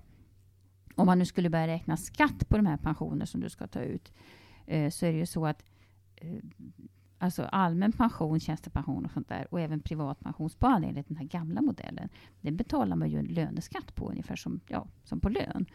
om 0.94 1.06
man 1.06 1.18
nu 1.18 1.24
skulle 1.24 1.50
börja 1.50 1.66
räkna 1.66 1.96
skatt 1.96 2.48
på 2.48 2.56
de 2.56 2.66
här 2.66 2.76
pensioner 2.76 3.26
som 3.26 3.40
du 3.40 3.50
ska 3.50 3.66
ta 3.66 3.80
ut 3.80 4.12
eh, 4.66 4.90
så 4.90 5.06
är 5.06 5.12
det 5.12 5.18
ju 5.18 5.26
så 5.26 5.46
att 5.46 5.64
eh, 6.16 6.38
alltså 7.20 7.42
allmän 7.42 7.92
pension, 7.92 8.40
tjänstepension 8.40 9.04
och 9.04 9.10
sånt 9.10 9.28
där 9.28 9.46
och 9.50 9.60
även 9.60 9.80
privat 9.80 10.20
pensionssparande 10.20 10.88
enligt 10.88 11.08
den 11.08 11.16
här 11.16 11.24
gamla 11.24 11.62
modellen 11.62 12.08
den 12.40 12.56
betalar 12.56 12.96
man 12.96 13.10
ju 13.10 13.18
en 13.18 13.24
löneskatt 13.24 13.94
på 13.94 14.10
ungefär 14.10 14.36
som, 14.36 14.60
ja, 14.66 14.86
som 15.04 15.20
på 15.20 15.28
lön. 15.28 15.66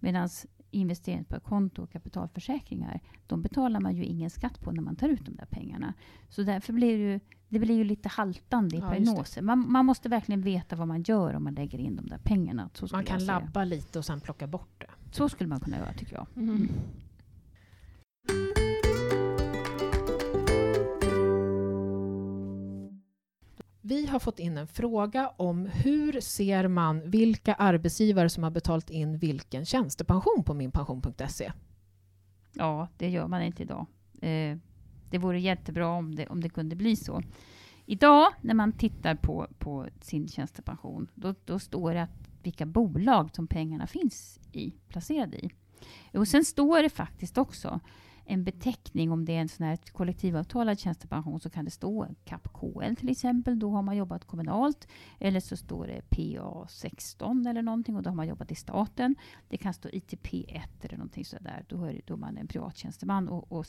Medan 0.00 0.28
investeringssparkonto 0.70 1.82
och 1.82 1.92
kapitalförsäkringar, 1.92 3.00
de 3.26 3.42
betalar 3.42 3.80
man 3.80 3.96
ju 3.96 4.04
ingen 4.04 4.30
skatt 4.30 4.60
på 4.60 4.72
när 4.72 4.82
man 4.82 4.96
tar 4.96 5.08
ut 5.08 5.24
de 5.24 5.36
där 5.36 5.46
pengarna. 5.46 5.94
Så 6.28 6.42
därför 6.42 6.72
blir 6.72 6.98
det 6.98 7.12
ju, 7.12 7.20
det 7.48 7.58
blir 7.58 7.74
ju 7.74 7.84
lite 7.84 8.08
haltande 8.08 8.76
i 8.76 8.78
Ja, 8.78 8.90
prognoser. 8.90 9.42
Man, 9.42 9.72
man 9.72 9.86
måste 9.86 10.08
verkligen 10.08 10.42
veta 10.42 10.76
vad 10.76 10.88
man 10.88 11.02
gör 11.02 11.34
om 11.34 11.44
man 11.44 11.54
lägger 11.54 11.78
in 11.78 11.96
de 11.96 12.06
där 12.06 12.18
pengarna. 12.18 12.70
Man 12.92 13.04
kan 13.04 13.24
labba 13.24 13.64
lite 13.64 13.98
och 13.98 14.04
sen 14.04 14.20
plocka 14.20 14.46
bort 14.46 14.74
det. 14.78 14.90
Så 15.12 15.28
skulle 15.28 15.48
man 15.48 15.60
kunna 15.60 15.76
göra 15.76 15.92
tycker 15.92 16.14
jag. 16.14 16.26
Mm. 16.36 16.68
Vi 23.92 24.06
har 24.06 24.18
fått 24.18 24.38
in 24.38 24.58
en 24.58 24.66
fråga 24.66 25.32
om 25.36 25.66
hur 25.66 26.20
ser 26.20 26.68
man 26.68 27.10
vilka 27.10 27.54
arbetsgivare 27.54 28.28
som 28.28 28.42
har 28.44 28.50
betalt 28.50 28.90
in 28.90 29.18
vilken 29.18 29.64
tjänstepension 29.64 30.44
på 30.44 30.54
minpension.se? 30.54 31.52
Ja, 32.52 32.88
det 32.96 33.08
gör 33.08 33.26
man 33.26 33.42
inte 33.42 33.62
idag. 33.62 33.86
Eh, 34.22 34.56
det 35.10 35.18
vore 35.18 35.40
jättebra 35.40 35.88
om 35.88 36.14
det, 36.14 36.26
om 36.26 36.40
det 36.40 36.48
kunde 36.48 36.76
bli 36.76 36.96
så. 36.96 37.22
Idag 37.86 38.32
när 38.40 38.54
man 38.54 38.72
tittar 38.72 39.14
på, 39.14 39.46
på 39.58 39.86
sin 40.00 40.28
tjänstepension, 40.28 41.08
då, 41.14 41.34
då 41.44 41.58
står 41.58 41.94
det 41.94 42.02
att 42.02 42.28
vilka 42.42 42.66
bolag 42.66 43.30
som 43.34 43.46
pengarna 43.46 43.86
finns 43.86 44.40
i, 44.52 44.74
placerade 44.88 45.36
i. 45.36 45.50
Och 46.12 46.28
sen 46.28 46.44
står 46.44 46.82
det 46.82 46.90
faktiskt 46.90 47.38
också 47.38 47.80
en 48.24 48.44
beteckning, 48.44 49.12
om 49.12 49.24
det 49.24 49.36
är 49.36 49.40
en 49.40 49.48
sån 49.48 49.66
här 49.66 49.76
kollektivavtalad 49.92 50.78
tjänstepension 50.78 51.40
så 51.40 51.50
kan 51.50 51.64
det 51.64 51.70
stå 51.70 52.06
KAP-KL 52.24 52.96
till 52.96 53.08
exempel, 53.08 53.58
då 53.58 53.70
har 53.70 53.82
man 53.82 53.96
jobbat 53.96 54.24
kommunalt. 54.24 54.88
Eller 55.18 55.40
så 55.40 55.56
står 55.56 55.86
det 55.86 56.02
PA16 56.10 57.48
eller 57.50 57.62
någonting 57.62 57.96
och 57.96 58.02
då 58.02 58.10
har 58.10 58.14
man 58.14 58.28
jobbat 58.28 58.52
i 58.52 58.54
staten. 58.54 59.16
Det 59.48 59.56
kan 59.56 59.74
stå 59.74 59.88
ITP1 59.88 60.62
eller 60.80 60.96
någonting 60.96 61.24
sådär, 61.24 61.64
då 61.68 61.84
är, 61.84 62.00
då 62.06 62.14
är 62.14 62.18
man 62.18 62.36
en 62.36 62.46
privattjänsteman 62.46 63.28
och, 63.28 63.52
och 63.52 63.66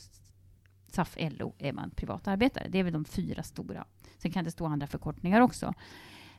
SAF-LO 0.94 1.54
är 1.58 1.72
man 1.72 1.90
privatarbetare. 1.90 2.68
Det 2.68 2.78
är 2.78 2.84
väl 2.84 2.92
de 2.92 3.04
fyra 3.04 3.42
stora. 3.42 3.84
Sen 4.18 4.32
kan 4.32 4.44
det 4.44 4.50
stå 4.50 4.66
andra 4.66 4.86
förkortningar 4.86 5.40
också. 5.40 5.74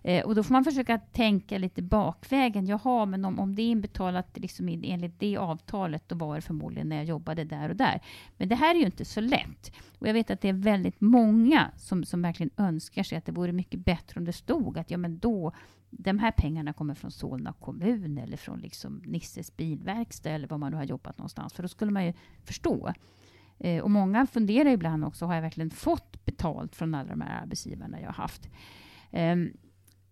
Eh, 0.08 0.26
och 0.26 0.36
då 0.36 0.44
får 0.44 0.54
man 0.54 0.64
försöka 0.64 0.98
tänka 0.98 1.58
lite 1.58 1.82
bakvägen. 1.82 2.66
Jaha, 2.66 3.06
men 3.06 3.26
om, 3.26 3.40
om 3.40 3.56
det 3.56 3.62
är 3.62 3.70
inbetalat 3.70 4.38
liksom 4.38 4.70
in, 4.70 4.84
enligt 4.84 5.20
det 5.20 5.38
avtalet, 5.38 6.04
då 6.10 6.16
var 6.16 6.36
det 6.36 6.42
förmodligen 6.42 6.90
när 6.90 6.96
jag 6.96 7.06
jobbade 7.06 7.44
där 7.44 7.70
och 7.70 7.76
där. 7.76 8.02
Men 8.38 8.50
det 8.50 8.56
här 8.56 8.76
är 8.76 8.80
ju 8.80 8.86
inte 8.86 9.06
så 9.06 9.22
lätt. 9.22 9.72
Och 10.00 10.08
jag 10.08 10.14
vet 10.14 10.30
att 10.30 10.42
det 10.42 10.50
är 10.50 10.54
väldigt 10.54 11.02
många 11.02 11.72
som, 11.78 12.04
som 12.04 12.22
verkligen 12.22 12.50
önskar 12.58 13.04
sig 13.04 13.18
att 13.18 13.26
det 13.26 13.32
vore 13.32 13.52
mycket 13.52 13.86
bättre 13.86 14.20
om 14.20 14.26
det 14.26 14.34
stod 14.34 14.78
att 14.78 14.92
ja, 14.92 14.98
men 14.98 15.20
då, 15.20 15.52
de 15.90 16.20
här 16.20 16.32
pengarna 16.32 16.74
kommer 16.74 16.96
från 16.96 17.12
Solna 17.12 17.54
kommun 17.54 18.18
eller 18.18 18.38
från 18.38 18.60
liksom 18.60 19.02
Nisses 19.06 19.58
bilverkstad 19.58 20.30
eller 20.30 20.48
var 20.48 20.58
man 20.58 20.72
nu 20.72 20.78
har 20.78 20.84
jobbat 20.84 21.18
någonstans. 21.18 21.54
För 21.54 21.64
då 21.64 21.68
skulle 21.68 21.92
man 21.92 22.06
ju 22.06 22.14
förstå. 22.44 22.94
Eh, 23.58 23.84
och 23.84 23.92
många 23.92 24.28
funderar 24.28 24.70
ibland 24.70 25.06
också, 25.06 25.26
har 25.26 25.36
jag 25.36 25.42
verkligen 25.42 25.72
fått 25.72 26.26
betalt 26.26 26.76
från 26.76 26.96
alla 26.96 27.10
de 27.10 27.22
här 27.22 27.42
arbetsgivarna 27.42 28.02
jag 28.02 28.08
har 28.08 28.14
haft? 28.14 28.50
Ehm, 29.12 29.52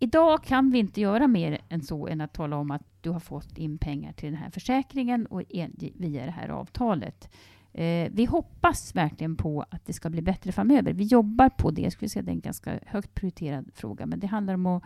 idag 0.03 0.43
kan 0.43 0.71
vi 0.71 0.79
inte 0.79 1.01
göra 1.01 1.27
mer 1.27 1.61
än 1.69 1.81
så 1.81 2.07
än 2.07 2.21
att 2.21 2.33
tala 2.33 2.57
om 2.57 2.71
att 2.71 2.81
du 3.01 3.09
har 3.09 3.19
fått 3.19 3.57
in 3.57 3.77
pengar 3.77 4.13
till 4.13 4.31
den 4.31 4.41
här 4.41 4.49
försäkringen 4.49 5.25
och 5.25 5.43
en, 5.49 5.75
via 5.77 6.25
det 6.25 6.31
här 6.31 6.49
avtalet. 6.49 7.29
Eh, 7.73 8.11
vi 8.11 8.25
hoppas 8.25 8.95
verkligen 8.95 9.35
på 9.35 9.65
att 9.69 9.85
det 9.85 9.93
ska 9.93 10.09
bli 10.09 10.21
bättre 10.21 10.51
framöver. 10.51 10.93
Vi 10.93 11.03
jobbar 11.03 11.49
på 11.49 11.71
det. 11.71 11.81
Jag 11.81 11.91
skulle 11.91 12.09
säga 12.09 12.23
det 12.23 12.31
är 12.31 12.33
en 12.33 12.39
ganska 12.39 12.79
högt 12.85 13.13
prioriterad 13.13 13.71
fråga, 13.73 14.05
men 14.05 14.19
det 14.19 14.27
handlar 14.27 14.53
om 14.53 14.65
att, 14.65 14.83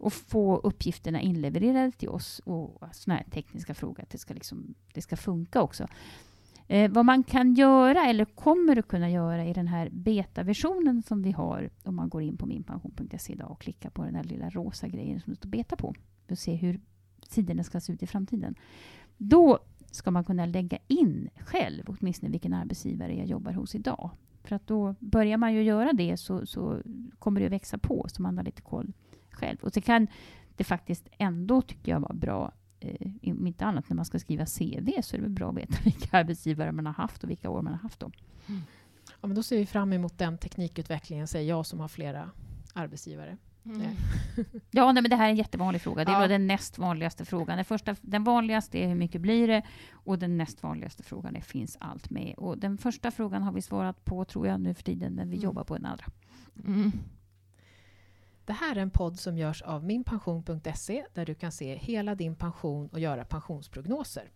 att 0.00 0.12
få 0.12 0.56
uppgifterna 0.56 1.20
inlevererade 1.20 1.92
till 1.92 2.08
oss 2.08 2.38
och 2.44 2.82
sådana 2.92 3.18
här 3.18 3.30
tekniska 3.30 3.74
frågor, 3.74 4.02
att 4.02 4.10
det 4.10 4.18
ska, 4.18 4.34
liksom, 4.34 4.74
det 4.94 5.02
ska 5.02 5.16
funka 5.16 5.62
också. 5.62 5.86
Eh, 6.68 6.90
vad 6.90 7.04
man 7.04 7.22
kan 7.22 7.54
göra, 7.54 8.06
eller 8.06 8.24
kommer 8.24 8.78
att 8.78 8.88
kunna 8.88 9.10
göra, 9.10 9.44
i 9.44 9.52
den 9.52 9.68
här 9.68 9.88
betaversionen 9.90 11.02
som 11.02 11.22
vi 11.22 11.32
har, 11.32 11.70
om 11.82 11.96
man 11.96 12.08
går 12.08 12.22
in 12.22 12.36
på 12.36 12.46
minpension.se 12.46 13.32
idag 13.32 13.50
och 13.50 13.60
klickar 13.60 13.90
på 13.90 14.04
den 14.04 14.14
där 14.14 14.24
lilla 14.24 14.50
rosa 14.50 14.88
grejen 14.88 15.20
som 15.20 15.32
det 15.32 15.36
står 15.36 15.48
beta 15.48 15.76
på, 15.76 15.94
för 16.26 16.32
att 16.32 16.38
se 16.38 16.54
hur 16.54 16.80
sidorna 17.28 17.64
ska 17.64 17.80
se 17.80 17.92
ut 17.92 18.02
i 18.02 18.06
framtiden. 18.06 18.54
Då 19.16 19.58
ska 19.90 20.10
man 20.10 20.24
kunna 20.24 20.46
lägga 20.46 20.78
in 20.88 21.28
själv, 21.36 21.82
åtminstone 21.86 22.32
vilken 22.32 22.54
arbetsgivare 22.54 23.16
jag 23.16 23.26
jobbar 23.26 23.52
hos 23.52 23.74
idag. 23.74 24.10
För 24.42 24.56
att 24.56 24.66
då 24.66 24.94
börjar 24.98 25.36
man 25.36 25.54
ju 25.54 25.62
göra 25.62 25.92
det 25.92 26.16
så, 26.16 26.46
så 26.46 26.82
kommer 27.18 27.40
det 27.40 27.46
att 27.46 27.52
växa 27.52 27.78
på, 27.78 28.06
så 28.08 28.22
man 28.22 28.36
har 28.36 28.44
lite 28.44 28.62
koll 28.62 28.92
själv. 29.30 29.58
Och 29.62 29.72
så 29.72 29.80
kan 29.80 30.06
det 30.56 30.64
faktiskt 30.64 31.08
ändå, 31.18 31.62
tycker 31.62 31.92
jag, 31.92 32.00
vara 32.00 32.14
bra 32.14 32.52
eh, 32.84 33.32
om 33.32 33.46
inte 33.46 33.64
annat 33.64 33.88
när 33.88 33.96
man 33.96 34.04
ska 34.04 34.18
skriva 34.18 34.46
CV 34.46 34.90
så 35.02 35.16
är 35.16 35.18
det 35.18 35.22
väl 35.22 35.30
bra 35.30 35.48
att 35.50 35.56
veta 35.56 35.76
vilka 35.84 36.18
arbetsgivare 36.18 36.72
man 36.72 36.86
har 36.86 36.92
haft 36.92 37.24
och 37.24 37.30
vilka 37.30 37.50
år 37.50 37.62
man 37.62 37.72
har 37.72 37.80
haft 37.80 38.00
dem. 38.00 38.12
Ja, 39.20 39.26
men 39.26 39.34
då 39.34 39.42
ser 39.42 39.58
vi 39.58 39.66
fram 39.66 39.92
emot 39.92 40.18
den 40.18 40.38
teknikutvecklingen, 40.38 41.28
säger 41.28 41.48
jag 41.48 41.66
som 41.66 41.80
har 41.80 41.88
flera 41.88 42.30
arbetsgivare. 42.74 43.36
Mm. 43.64 43.80
Ja, 44.70 44.92
nej, 44.92 45.02
men 45.02 45.10
det 45.10 45.16
här 45.16 45.26
är 45.26 45.30
en 45.30 45.36
jättevanlig 45.36 45.82
fråga. 45.82 46.04
Det 46.04 46.12
Ja. 46.12 46.18
var 46.18 46.28
den 46.28 46.46
näst 46.46 46.78
vanligaste 46.78 47.24
frågan. 47.24 47.56
Den, 47.56 47.64
första, 47.64 47.96
den 48.00 48.24
vanligaste 48.24 48.78
är 48.78 48.88
hur 48.88 48.94
mycket 48.94 49.20
blir 49.20 49.48
det? 49.48 49.62
Och 49.92 50.18
den 50.18 50.36
näst 50.38 50.62
vanligaste 50.62 51.02
frågan 51.02 51.36
är 51.36 51.40
finns 51.40 51.76
allt 51.80 52.10
med? 52.10 52.34
Och 52.36 52.58
den 52.58 52.78
första 52.78 53.10
frågan 53.10 53.42
har 53.42 53.52
vi 53.52 53.62
svarat 53.62 54.04
på, 54.04 54.24
tror 54.24 54.46
jag, 54.46 54.60
nu 54.60 54.74
för 54.74 54.82
tiden, 54.82 55.12
men 55.12 55.30
vi 55.30 55.36
Mm. 55.36 55.44
jobbar 55.44 55.64
på 55.64 55.74
den 55.76 55.86
andra. 55.86 56.04
Mm. 56.66 56.92
Det 58.46 58.52
här 58.52 58.76
är 58.76 58.80
en 58.80 58.90
podd 58.90 59.18
som 59.18 59.38
görs 59.38 59.62
av 59.62 59.84
minpension.se 59.84 61.06
där 61.14 61.26
du 61.26 61.34
kan 61.34 61.52
se 61.52 61.74
hela 61.74 62.14
din 62.14 62.36
pension 62.36 62.88
och 62.88 63.00
göra 63.00 63.24
pensionsprognoser. 63.24 64.30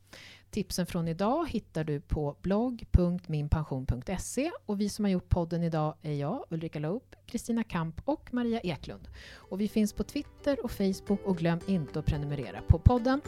Tipsen 0.51 0.87
från 0.87 1.09
idag 1.09 1.49
hittar 1.49 1.85
du 1.85 2.01
på 2.01 2.37
blogg.minpension.se 2.43 4.51
och 4.67 4.81
vi 4.81 4.89
som 4.89 5.05
har 5.05 5.13
gjort 5.13 5.29
podden 5.29 5.63
idag 5.63 5.95
är 6.03 6.13
jag, 6.13 6.45
Ulrika 6.51 6.79
Loop, 6.79 7.15
Kristina 7.27 7.65
Kamp 7.65 8.01
och 8.05 8.35
Maria 8.35 8.61
Eklund. 8.61 9.09
Och 9.35 9.61
vi 9.61 9.69
finns 9.69 9.93
på 9.93 10.05
Twitter 10.05 10.65
och 10.65 10.71
Facebook 10.71 11.21
och 11.25 11.39
glöm 11.39 11.61
inte 11.67 11.99
att 11.99 12.07
prenumerera 12.07 12.61
på 12.69 12.79
podden. 12.79 13.21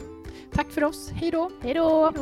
Tack 0.53 0.71
för 0.71 0.83
oss, 0.83 1.11
hej 1.11 1.31
då! 1.31 1.51
Hej 1.63 1.73
då! 1.73 2.13